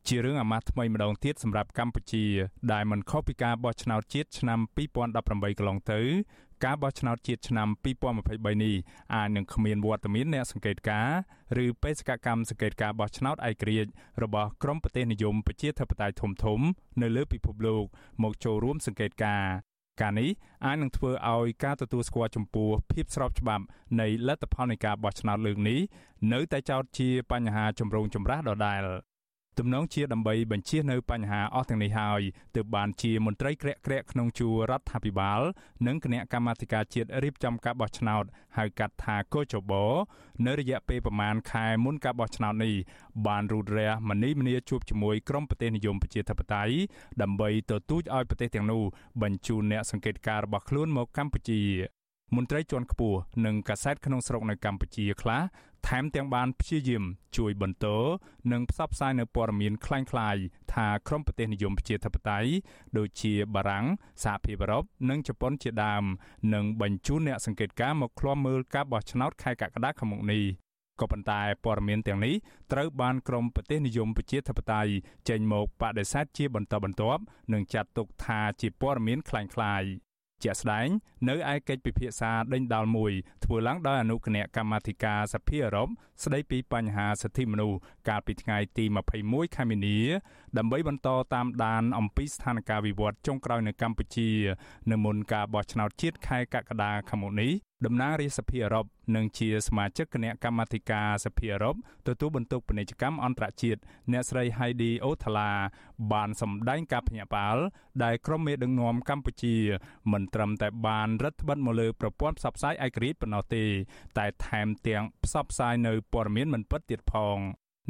[0.08, 2.24] ជារឿងអាម៉ាស់ថ្មីម្ដងទៀតសម្រាប់កម្ពុជា
[2.72, 4.58] ដែលមិនខុសពីការបោះឆ្នោតជាតិឆ្នាំ
[5.08, 6.00] 2018កន្លងទៅ
[6.64, 7.68] ការបោះឆ្នោតជាតិឆ្នាំ
[8.14, 8.74] 2023នេះ
[9.14, 11.08] អាចនឹងគ្មានវត្តមានអ្នកសង្កេតការ
[11.64, 13.90] ឬបេសកកម្មសង្កេតការបោះឆ្នោតឯករាជ្យ
[14.22, 16.60] របស់ក្រមប្រទេសនិយមប្រជាធិបតេយ្យធំធំ
[17.02, 17.84] នៅលើពិភពលោក
[18.22, 19.44] មកចូលរួមសង្កេតការ
[20.00, 20.30] ការនេះ
[20.64, 23.64] អាចនឹងធ្វើឲ្យការទទួលស្គាល់ចំពោះភាពស្របច្បាប់
[24.00, 25.78] នៃលទ្ធផលនៃការបោះឆ្នោតលើកនេះ
[26.32, 28.82] នៅតែចោទជាបញ្ហាចម្រូងចម្រាសដដែល
[29.58, 32.20] ទំនងជាដើម្បីបញ្ជៀសនៅបញ្ហាអស់ទាំងនេះហើយ
[32.56, 35.40] ទើបបានជាមន្ត្រីក្រាក់ក្រាក់ក្នុងជួររដ្ឋាភិបាល
[35.86, 38.24] និងគណៈកម្មាធិការជាតិរៀបចំការបោះឆ្នោត
[38.58, 39.72] ហៅកាត់ថាកោចប
[40.46, 42.74] នៅរយៈពេលប្រមាណខែមុនការបោះឆ្នោតនេះ
[43.26, 46.74] បានរូតរះមនីមនីជួបជាមួយក្រុមប្រទេសនិយមប្រជាធិបតេយ្យ
[47.22, 48.82] ដើម្បីទទូចឲ្យប្រទេសទាំងនោះ
[49.22, 51.62] បញ្ជូនអ្នកសង្កេតការរបស់ខ្លួនមកកម្ពុជា
[52.36, 55.40] មន្ត្រីជាន់ខ្ពស់និងកាសែតក្នុងស្រុកនៅកម្ពុជាខ្លះ
[55.87, 57.03] ថែមទាំងបានព្យាយាម
[57.37, 57.87] ជួយបន្ត
[58.51, 60.43] និងផ្សព្វផ្សាយនៅព័ត៌មានคล้ายៗ
[60.73, 62.49] ថាក្រមប្រទេសនិយមប្រជាធិបតេយ្យ
[62.97, 63.85] ដូចជាបារាំង
[64.23, 66.03] សហភាពអឺរ៉ុបនិងជប៉ុនជាដើម
[66.53, 70.43] នឹងបញ្ជូនអ្នកសង្កេតការណ៍មកឃ្លាំមើលការបោះឆ្នោតខែកក្កដាខាងមុខនេះ
[71.01, 72.35] ក៏ប៉ុន្តែព័ត៌មានទាំងនេះ
[72.71, 74.91] ត្រូវបានក្រមប្រទេសនិយមប្រជាធិបតេយ្យ
[75.29, 77.21] ចេញមកបដិសេធជាបន្តបន្ទាប់
[77.53, 80.08] និងចាត់ទុកថាជាព័ត៌មានคล้ายៗ
[80.44, 80.88] ជាក់ស្ដែង
[81.28, 83.12] នៅឯកិច្ចពិភាក្សាដេញដោលមួយ
[83.44, 85.88] ធ្វើឡើងដោយអនុគណៈកម្មាធិការសភាអឺរ៉ុប
[86.24, 87.78] ស្ដីពីបញ្ហាសិទ្ធិមនុស្ស
[88.08, 88.84] កាលពីថ្ងៃទី
[89.20, 89.98] 21ខែមីនា
[90.58, 94.28] ដើម្បីបន្តតាមដានអំពីស្ថានភាពវិវត្តចុងក្រោយនៅកម្ពុជា
[94.90, 97.52] នៅមុនការបោះឆ្នោតជាតិខែកក្កដាខាងមុខនេះ
[97.86, 101.76] តំណាងរាជសភាអឺរ៉ុបនិងជាសមាជិកគណៈកម្មាធិការសភាអឺរ៉ុប
[102.08, 103.80] ទទួលបន្ទុកពាណិជ្ជកម្មអន្តរជាតិ
[104.12, 105.50] អ្នកស្រី Heidi Othala
[106.12, 107.58] បានសម្ដែងការភ្ញាក់ផ្អើល
[108.04, 109.56] ដែលក្រុមមេដឹកនាំកម្ពុជា
[110.12, 113.64] មិនត្រឹមតែបានរដ្ឋបិទមកលើប្រព័ន្ធផ្សព្វផ្សាយឯករាជ្យប៉ុណ្ណោះទេ
[114.18, 117.38] តែថែមទាំងផ្សព្វផ្សាយនៅព័ត៌មានមិនពិតទៀតផង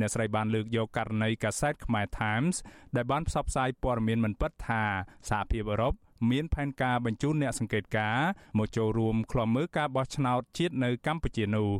[0.00, 2.56] អ្នកស្រីបានលើកយកករណីកាសែតខ្មែរ Times
[2.96, 4.82] ដែលបានផ្សព្វផ្សាយព័ត៌មានមិនពិតថា
[5.30, 5.94] សហភាពអឺរ៉ុប
[6.30, 11.70] មានផែនការបញ្ជូនអ្នកសង្កេតការណ៍មកចូលរួមក្លំមើលការបោះឆ្នោតជាតិនៅកម្ពុជានោះ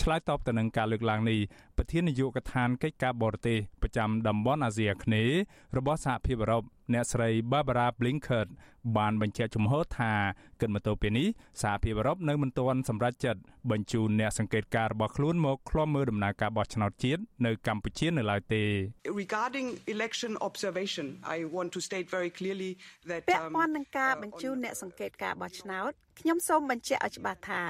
[0.00, 1.40] ឆ្លើយតបទៅនឹងការលើកឡើងនេះ
[1.76, 5.36] ប្រធាននាយកដ្ឋានកិច្ចការបរទេសប្រចាំតំបន់អាស៊ីអាគ្នេយ៍
[5.76, 8.48] របស់សហភាពអឺរ៉ុបអ្នកស្រី Barbara Blinken
[8.96, 10.12] បានបញ្ជាក់ជំហរថា
[10.60, 11.28] គិតមកទល់ពេលនេះ
[11.62, 13.40] សហភាពអឺរ៉ុបនៅមិនទាន់សម្រេចចិត្ត
[13.70, 18.62] បញ្ជូនអ្នកសង្កេតការណ៍របស់ខ្លួនមកឃ្លាំមើលដំណើរការបោះឆ្នោតជាតិនៅកម្ពុជានៅឡើយទេ
[19.24, 22.72] Regarding election observation I want to state very clearly
[23.10, 27.62] that ពាក់ព័ន្ធនឹងការបញ្ជូនអ្នកសង្កេតការបោះឆ្នោតខ្ញុំសូមបញ្ជាក់ឲ្យច្បាស់ថា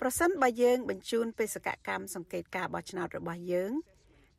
[0.00, 3.72] ប្រសិនបើយើងបញ្ជូនបេសកកម្មសង្កេតការបោះឆ្នោតរបស់យើង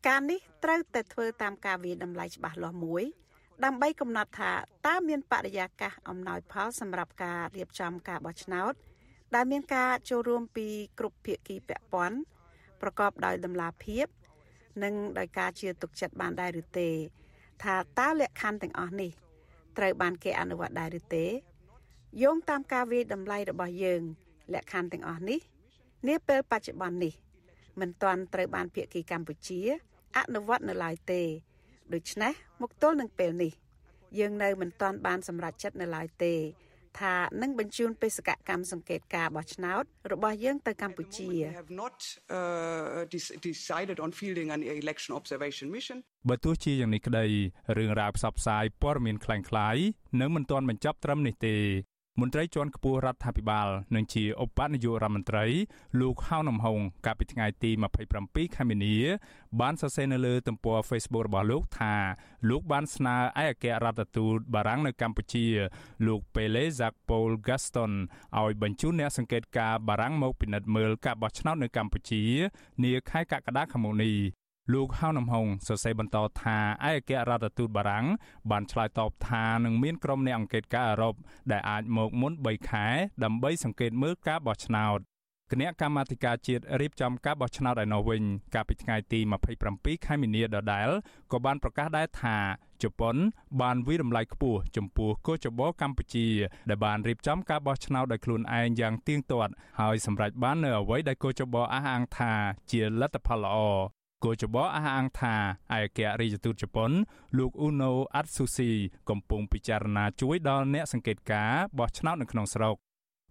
[0.07, 3.03] ការនេះត្រូវតែធ្វើតាមការវិតម្លៃច្បាស់លាស់មួយ
[3.65, 4.53] ដើម្បីកំណត់ថា
[4.87, 8.73] តើមានបរិយាកាសអំណោយផលសម្រាប់ការរៀបចំការបោះឆ្នោត
[9.35, 10.67] ដែលមានការចូលរួមពី
[10.99, 12.17] គ្រប់ភាគីពាក់ព័ន្ធ
[12.81, 14.07] ប្រកបដោយតម្លាភាព
[14.83, 16.89] និងដោយការជឿទុកចិត្តបានដែរឬទេ
[17.63, 19.11] ថាតើលក្ខខណ្ឌទាំងអស់នេះ
[19.77, 21.25] ត្រូវបានគេអនុវត្តដែរឬទេ
[22.21, 24.03] យោងតាមការវិតម្លៃរបស់យើង
[24.54, 25.40] លក្ខខណ្ឌទាំងអស់នេះ
[26.08, 27.14] នាពេលបច្ចុប្បន្ននេះ
[27.80, 29.60] មិនទាន់ត្រូវបានភាគីកម្ពុជា
[30.16, 31.22] អនុវត្តនៅឡើយទេ
[31.94, 33.52] ដូច្នេះមកទល់នឹងពេលនេះ
[34.18, 36.34] យើងនៅមិនទាន់បានសម្រេចចិត្តនៅឡើយទេ
[37.00, 41.28] ថានឹងបញ្ជូនបេសកកម្មសង្កេតការបោះឆ្នោតរបស់យើងទៅកម្ពុជា
[41.60, 41.96] have not
[42.38, 43.02] uh,
[43.48, 45.98] decided on fielding an election observation mission
[46.28, 47.24] បើទោះជាយ៉ាងនេះក្តី
[47.78, 49.84] រឿងរ៉ាវផ្សព្វផ្សាយព័ត៌មានคล้ายៗ
[50.20, 51.56] នៅមិនទាន់បញ្ចប់ត្រឹមនេះទេ
[52.19, 55.45] មន្ត្រីជាន់ខ្ពស់រដ្ឋាភិបាលនិងជាឧបនាយករដ្ឋមន្ត្រី
[55.99, 57.71] លោកហៅនំហុងកាលពីថ្ងៃទី
[58.13, 58.95] 27ខែមីនា
[59.59, 61.93] បានសរសេរនៅលើទំព័រ Facebook របស់លោកថា
[62.49, 65.45] លោកបានស្នើឯកអគ្គរដ្ឋទូតបារាំងនៅកម្ពុជា
[66.05, 67.91] លោក Pele Jacques Paul Gaston
[68.39, 72.23] ឲ្យបញ្ជូនអ្នកសង្កេតការបារាំងមកពិនិត្យមើលការបោះឆ្នោតនៅកម្ពុជា
[72.83, 74.40] នាខែកក្កដាខាងមុខនេះ
[74.73, 78.05] លោកហៅនំហុងសរសេរបន្តថាឯកអគ្គរដ្ឋទូតបារាំង
[78.51, 81.15] បានឆ្លើយតបថានឹងមានក្រុមអ្នកអង្កេតការអឺរ៉ុប
[81.51, 82.87] ដែលអាចមកមុន3ខែ
[83.23, 84.99] ដើម្បីសង្កេតមើលការបោះឆ្នោត
[85.51, 88.21] គណៈកម្មាធិការជាតិរៀបចំការបោះឆ្នោតឯណោះវិញ
[88.55, 89.19] កាលពីថ្ងៃទី
[89.63, 90.89] 27ខែមីនាដដែល
[91.31, 92.37] ក៏បានប្រកាសដែរថា
[92.83, 93.15] ជប៉ុន
[93.61, 96.27] បានវិរំលាយខ្ពស់ចំពោះកោចបោកម្ពុជា
[96.69, 102.33] ដែលបានរៀបចំការបោះឆ្នោតដោយខ្លួនឯងយ៉ាងទៀងទាត់ហើយសម្រេចបាននៅអ្វីដែលកោចបោអះអាងថា
[102.71, 103.57] ជាលទ្ធផលល្អ
[104.23, 105.35] គូចបអះអាងថា
[105.73, 106.91] ឯកអគ្គរដ្ឋទូតជប៉ុន
[107.37, 108.69] លោកអ៊ូណូអាត់ស៊ូស៊ី
[109.09, 112.75] កំពុងពិចារណាជួយដល់អ្នកសង្កេតការបោះឆ្នោតនៅក្នុងស្រុក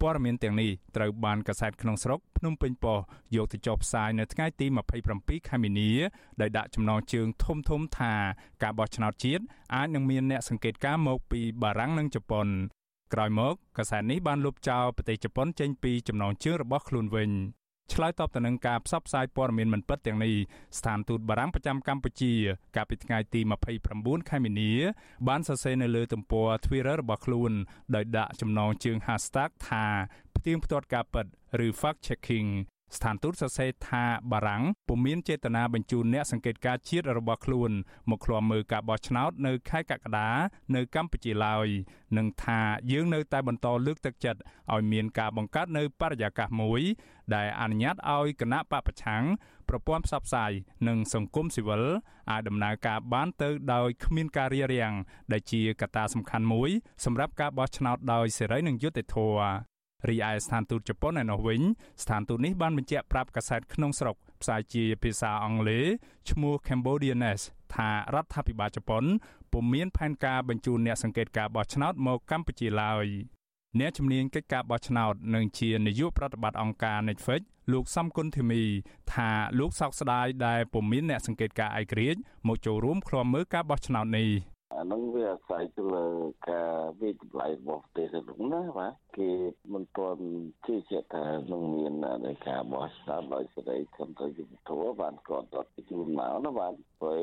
[0.01, 4.65] ព័ត៌មានទាំងនេះត្រូវបានកាសែតក្នុងស្រុកភ្នំពេញប៉ុស្តិ៍យកទៅចុះផ្សាយនៅថ្ងៃទី
[5.07, 5.91] 27ខែមីនា
[6.41, 8.13] ដោយដាក់ចំណងជើងធំធំថា
[8.63, 9.43] ការបោះឆ្នោតជាតិ
[9.75, 12.47] អាចនឹងមានអ្នកសង្កេតការមកពីបារាំងនិងជប៉ុន
[13.13, 17.31] ក្រោយមកកាសែតនេះបានលុបចោលប្រទេសជប៉ុនចេញពីចំណងជើងរបស់ខ្លួនវិញ
[17.93, 20.33] ឆ្លើយតបទៅនឹងការផ្សព្វផ្សាយព័ត៌មានមិនពិតទាំងនេះ
[20.77, 22.33] ស្ថានទូតបារាំងប្រចាំកម្ពុជា
[22.75, 23.41] កាលពីថ្ងៃទី
[23.85, 24.71] 29ខែមីនា
[25.27, 27.51] បានសរសេរនៅលើទំព័រ Twitter របស់ខ្លួន
[27.95, 29.85] ដោយដាក់ចំណងជើង #hashtag ថា
[30.35, 31.25] ផ្ទៀងផ្ទាត់ការពិត
[31.65, 32.49] ឬ fact checking
[32.95, 37.71] ស្ថានទូតសរសេរថាបារាំងពុំមានចេតនាបញ្ជូនអ្នកសង្កេតការណ៍ជាតិរបស់ខ្លួន
[38.09, 40.29] មកឃ្លាំមើលការបោះឆ្នោតនៅខែកក្កដា
[40.75, 41.67] នៅកម្ពុជាឡើយ
[42.17, 42.59] និងថា
[42.91, 44.39] យើងនៅតែបន្តលើកទឹកចិត្ត
[44.73, 46.81] ឲ្យមានការបង្កើតនៅបរិយាកាសមួយ
[47.35, 49.23] ដែលអនុញ្ញាតឲ្យគណៈបពប្រឆាំង
[49.69, 50.51] ប្រព័ន្ធផ្សព្វផ្សាយ
[50.87, 51.83] និងសង្គមស៊ីវិល
[52.31, 54.93] អាចដំណើរការបានទៅដោយគ្មានការរារាំង
[55.31, 56.69] ដែលជាកត្តាសំខាន់មួយ
[57.05, 59.70] សម្រាប់ការបោះឆ្នោតដោយសេរីនិងយុត្តិធម៌
[60.09, 61.61] រីឯស្ថានទូតជប៉ុនឯណោះវិញ
[62.03, 65.85] ស្ថានទូតនេះបានបញ្ជាក់ប្រាប់កាសែតក្នុងស្រុកផ្សាយជាភាសាអង់គ្លេស
[66.29, 67.41] ឈ្មោះ Cambodianes
[67.75, 69.03] ថារដ្ឋាភិបាលជប៉ុន
[69.53, 73.07] ពុំមានផែនការបញ្ជូនអ្នកសង្កេតការបោះឆ្នោតមកកម្ពុជាឡើយ
[73.79, 77.41] អ្នកជំនាញកិច្ចការបោះឆ្នោតនិងជានាយកប្រតិបត្តិអង្គការ Netflix
[77.71, 78.63] លោកសំគុណធីមី
[79.13, 79.29] ថា
[79.59, 84.29] លោកសោកស្ដាយដែលពុំមានអ្នកសង្កេតការឯករាជ្យមកចូលរួមឃ្លាំមើលការបោះឆ្នោតនេះ
[84.77, 86.07] អានឹងវាអាស្រ័យទៅលើ
[86.49, 89.29] ការវិតម្លៃរបស់ប្រទេសហ្នឹងណាបាទគេ
[89.73, 90.23] មិនទាន់
[90.65, 91.93] ជឿជាក់ថានឹងមាន
[92.25, 97.21] នៃការបោះឆ្នោតដោយសេរីត្រឹមត្រូវយុត្តិធម៌បានគាត់អត់ជួនមកណាបាទព្រោះ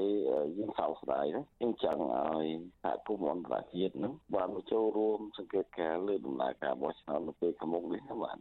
[0.56, 2.46] យើងសោកស្ដាយណាយើងចង់ឲ្យ
[2.82, 8.36] សហគមន៍អន្តរជាតិហ្នឹងបានមកចូលរួមសង្កេតការលើដំណើរការបោះឆ្នោតនៅពេលខាងមុខនេះណាបាទ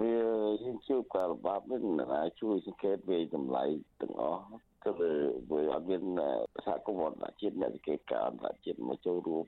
[0.00, 0.16] វា
[0.62, 3.64] យើងជួបការលំបាកនេះនឹងអាចជួយសង្កេតវិតម្លៃ
[4.00, 4.44] ទាំងអស់
[4.86, 4.92] ទៅ
[5.50, 6.02] វាអត់មាន
[6.64, 9.46] សហគមន៍អន្តរជាតិអ្នកវិកេការអន្តរជាតិមកចូលរួម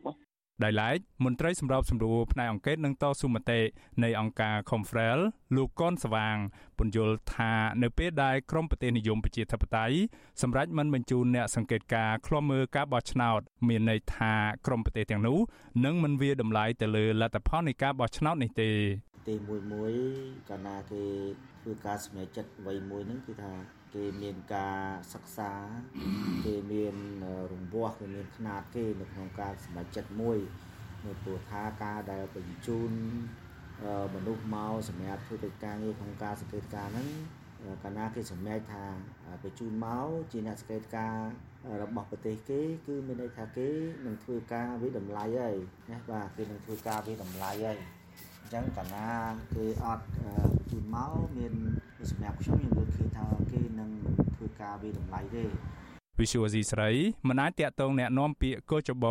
[0.65, 3.61] ដោយឡែកមន្ត្រីសម្របសម្រួលផ្នែកអង្គការនឹងតស៊ូមតិ
[4.05, 5.19] នៃអង្គការ Confrel
[5.57, 6.37] លោកកនស្វាង
[6.79, 9.97] ពន្យល់ថានៅពេលដែលក្រមប្រទេសនិយមប្រជាធិបតេយ្យ
[10.43, 14.33] សម្រាប់មិនបញ្ជូនអ្នកសង្កេតការឃ្លាំមើលការបោះឆ្នោត មានន័យថា
[14.67, 15.39] ក្រមប្រទេសទាំងនោះ
[15.85, 18.71] នឹងមិនវាតម្លៃទៅលើលទ្ធផលនៃការបោះឆ្នោតនេះទេ
[19.29, 19.93] ទេមួយមួយ
[20.49, 21.03] កាលណាគេ
[21.63, 23.53] ធ្វើការសម្រេចចិត្តអ្វីមួយហ្នឹងគឺថា
[23.95, 24.81] គេមានការ
[25.15, 25.53] សិក្សា
[26.47, 26.97] គេមាន
[27.53, 30.39] រង្វាស់គេមានຂណាតគេនៅក្នុងការសម្រេចចិត្តមួយ
[31.05, 32.91] នៅព្រោះថាការដែលបញ្ជូន
[34.15, 37.09] មនុស្សមកសម្រាប់ធ្វើកិច្ចការងារក្នុងការសង្កេតការហ្នឹង
[37.83, 38.85] កាលណាគេសម្រេចថា
[39.43, 41.17] បញ្ជូនមកជាអ្នកសង្កេតការ
[41.83, 43.69] របស់ប្រទេសគេគឺមានន័យថាគេ
[44.07, 45.57] នឹងធ្វើការវិតម្លៃហើយ
[45.93, 47.79] ណាបាទគេនឹងធ្វើការវិតម្លៃហើយ
[48.46, 49.08] អញ្ចឹងកាលណា
[49.56, 50.06] គេអត់
[50.72, 51.54] ជូនមកមាន
[52.12, 53.90] សម្រាប់ខ្ញុំខ្ញុំយល់ឃើញថាគេនឹង
[54.36, 55.46] ធ្វើការវិតម្លៃទេ
[56.20, 56.90] វិសុវស៊ីស្រី
[57.28, 59.06] មិនអាចតាក់ទងแนะនាំពាក្យកោចប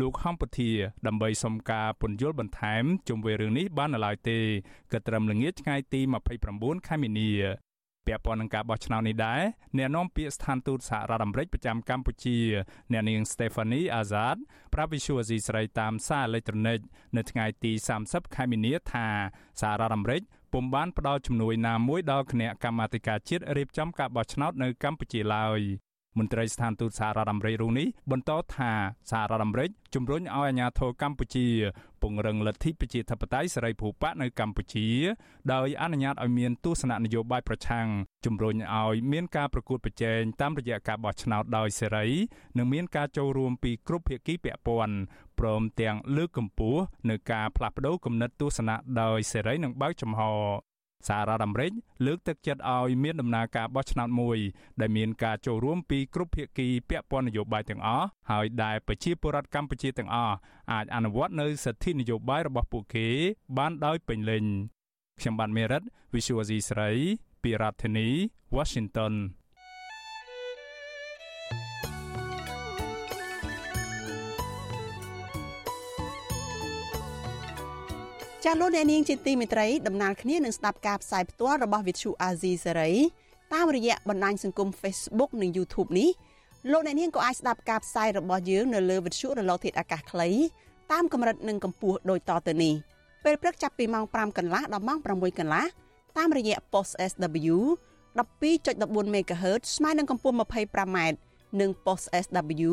[0.00, 0.70] លោកហំពធា
[1.06, 4.38] ដើម្បីសុំការពន្យល់បន្ថែមជុំវិញរឿងនេះបាននៅឡើយទេ
[4.92, 6.00] ក៏ត្រឹមល្ងាចថ្ងៃទី
[6.44, 7.30] 29ខែមីនា
[8.07, 9.41] ពាក់ព័ន្ធនឹងការបោះឆ្នោតនេះដែរ
[9.77, 12.37] អ្នកនាំពាក្យស្ថានទូតសហរដ្ឋអាមេរិកប្រចាំកម្ពុជា
[12.91, 14.37] អ្នកនាង Stephanie Azad
[14.73, 16.79] ប្រាប់វិសុវស៊ីស្រីតាមសារអេឡិចត្រូនិក
[17.17, 17.71] នៅថ្ងៃទី
[18.03, 19.07] 30ខែមីនាថា
[19.61, 20.21] សហរដ្ឋអាមេរិក
[20.53, 25.61] ពុំបានផ្ដល់ជំនួយណាមួយដល់គណៈកម្មាធិការជាតិរៀបចំការបោះឆ្នោតនៅកម្ពុជាឡើយ
[26.17, 28.71] មន្ត្រីស្ថានទូតសហរដ្ឋអាមេរិករូបនេះបន្តថា
[29.11, 31.47] សហរដ្ឋអាមេរិកជំរុញឲ្យអាជ្ញាធរកម្ពុជា
[32.01, 34.87] ពង្រឹងលទ្ធិប្រជាធិបតេយ្យសេរីភូប៉ានៅកម្ពុជា
[35.53, 37.87] ដោយអនុញ្ញាតឲ្យមានទស្សនៈនយោបាយប្រឆាំង
[38.25, 42.07] ជំរុញឲ្យមានការប្រកួតប្រជែងតាមរយៈការបោះឆ្នោតដោយសេរី
[42.57, 44.95] និងមានការចូលរួមពីគ្រប់ភាគីពាក់ព័ន្ធ
[45.39, 50.21] ព្រមទាំងលើកកម្ពស់នៅការផ្លាស់ប្តូរគំនិតទស្សនៈដោយសេរីនិងបើកចំហ
[51.07, 51.71] សហរដ្ឋអាមេរិក
[52.05, 54.37] លើកទឹកចិត្តឲ្យមានដំណើរការបោះឆ្នោតមួយ
[54.81, 60.35] ដែលមានការចូលរួមពីគ្រប់ភាគីពាក់ព័ន្ធនយោបាយទាំងអស់ហើយដែលប្រជាពលរដ្ឋកម្ពុជាទាំងអស់
[60.71, 63.07] អាចអនុវត្តនៅសិទ្ធិនយោបាយរបស់ពួកគេ
[63.57, 64.43] បានដោយពេញលេញ
[65.19, 65.83] ខ្ញុំបាទមេរិត
[66.13, 66.89] Visual C ស្រី
[67.43, 68.07] ពីរដ្ឋធានី
[68.55, 69.13] Washington
[78.49, 82.93] ចាស់លោកអ្នកនាងជាទីមេត្រីដំណើរគ្នានឹងស្ដាប់ការផ្សាយផ្ទាល់របស់ Vithu Azizi Serai
[83.53, 86.09] តាមរយៈបណ្ដាញសង្គម Facebook និង YouTube នេះ
[86.71, 90.29] លោកអ្នកនាងក៏អាចស្ដាប់ការផ្សាយរបស់យើងនៅលើ Vithu រលកធាតុអាកាសខ្លី
[90.91, 92.73] តាមកម្រិតនិងកម្ពស់ដូចតទៅនេះ
[93.23, 95.65] ពេលព្រឹកចាប់ពីម៉ោង5កន្លះដល់ម៉ោង6កន្លះ
[96.17, 97.57] តាមរយៈ Post SW
[98.17, 100.97] 12.14 MHz ស្មើនឹងកម្ពស់ 25m
[101.59, 102.71] និង Post SW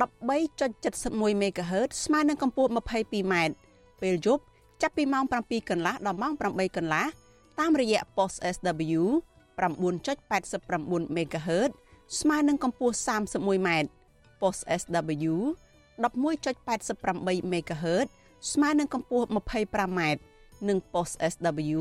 [0.00, 3.34] 13.71 MHz ស្មើនឹងកម្ពស់ 22m
[4.02, 4.44] ពេលយប់
[4.84, 7.04] ចាប់ពីម៉ោង7កន្លះដល់ម៉ោង8កន្លះ
[7.58, 9.02] តាមរយៈ post SW
[9.58, 11.70] 9.89 MHz
[12.20, 13.68] ស្មើនឹងកម្ពស់ 31m
[14.40, 15.34] post SW
[16.04, 18.06] 11.88 MHz
[18.52, 20.00] ស្មើនឹងកម្ពស់ 25m
[20.68, 21.80] និង post SW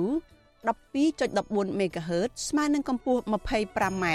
[0.67, 4.05] 12.14 MHz ស្មើនឹងកម្ពស់ 25m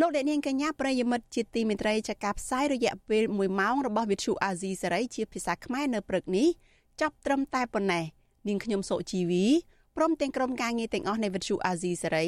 [0.00, 6.48] លោកអ្នកនាងកញ្ញាប្រិយមិត្តជាទីមេត្រីចាការផ្សាយរយៈពេល1ម៉ោងរបស់វិទ្យុអាស៊ីសេរីជាភាសាខ្មែរនៅព្រឹកនេះ
[7.00, 8.04] ចាប់ត្រឹមតែប៉ុណ្ណេះ
[8.48, 9.44] នាងខ្ញុំសុជីវី
[9.96, 12.26] ព្រមទាំងក្រុមការងារទាំងអស់នៃវិទ្យុអាស៊ីសេរី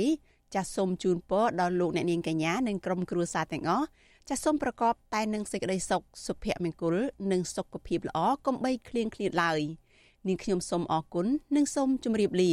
[0.54, 3.86] ចាសសូមជូនពរដល់លោកអ្នកនាងកញ្ញានិងក្រុមគ្រួសារទាំងអស់
[4.28, 6.96] ចាសសូមប្រកបតែនឹងសេចក្តីសុខសុភមង្គល
[7.32, 9.60] និងសុខភាពល្អកុំបីឃ្លៀងឃ្លាតឡើយ
[10.28, 12.52] នាងខ្ញុំសូមអរគុណនិងសូមជម្រាបលា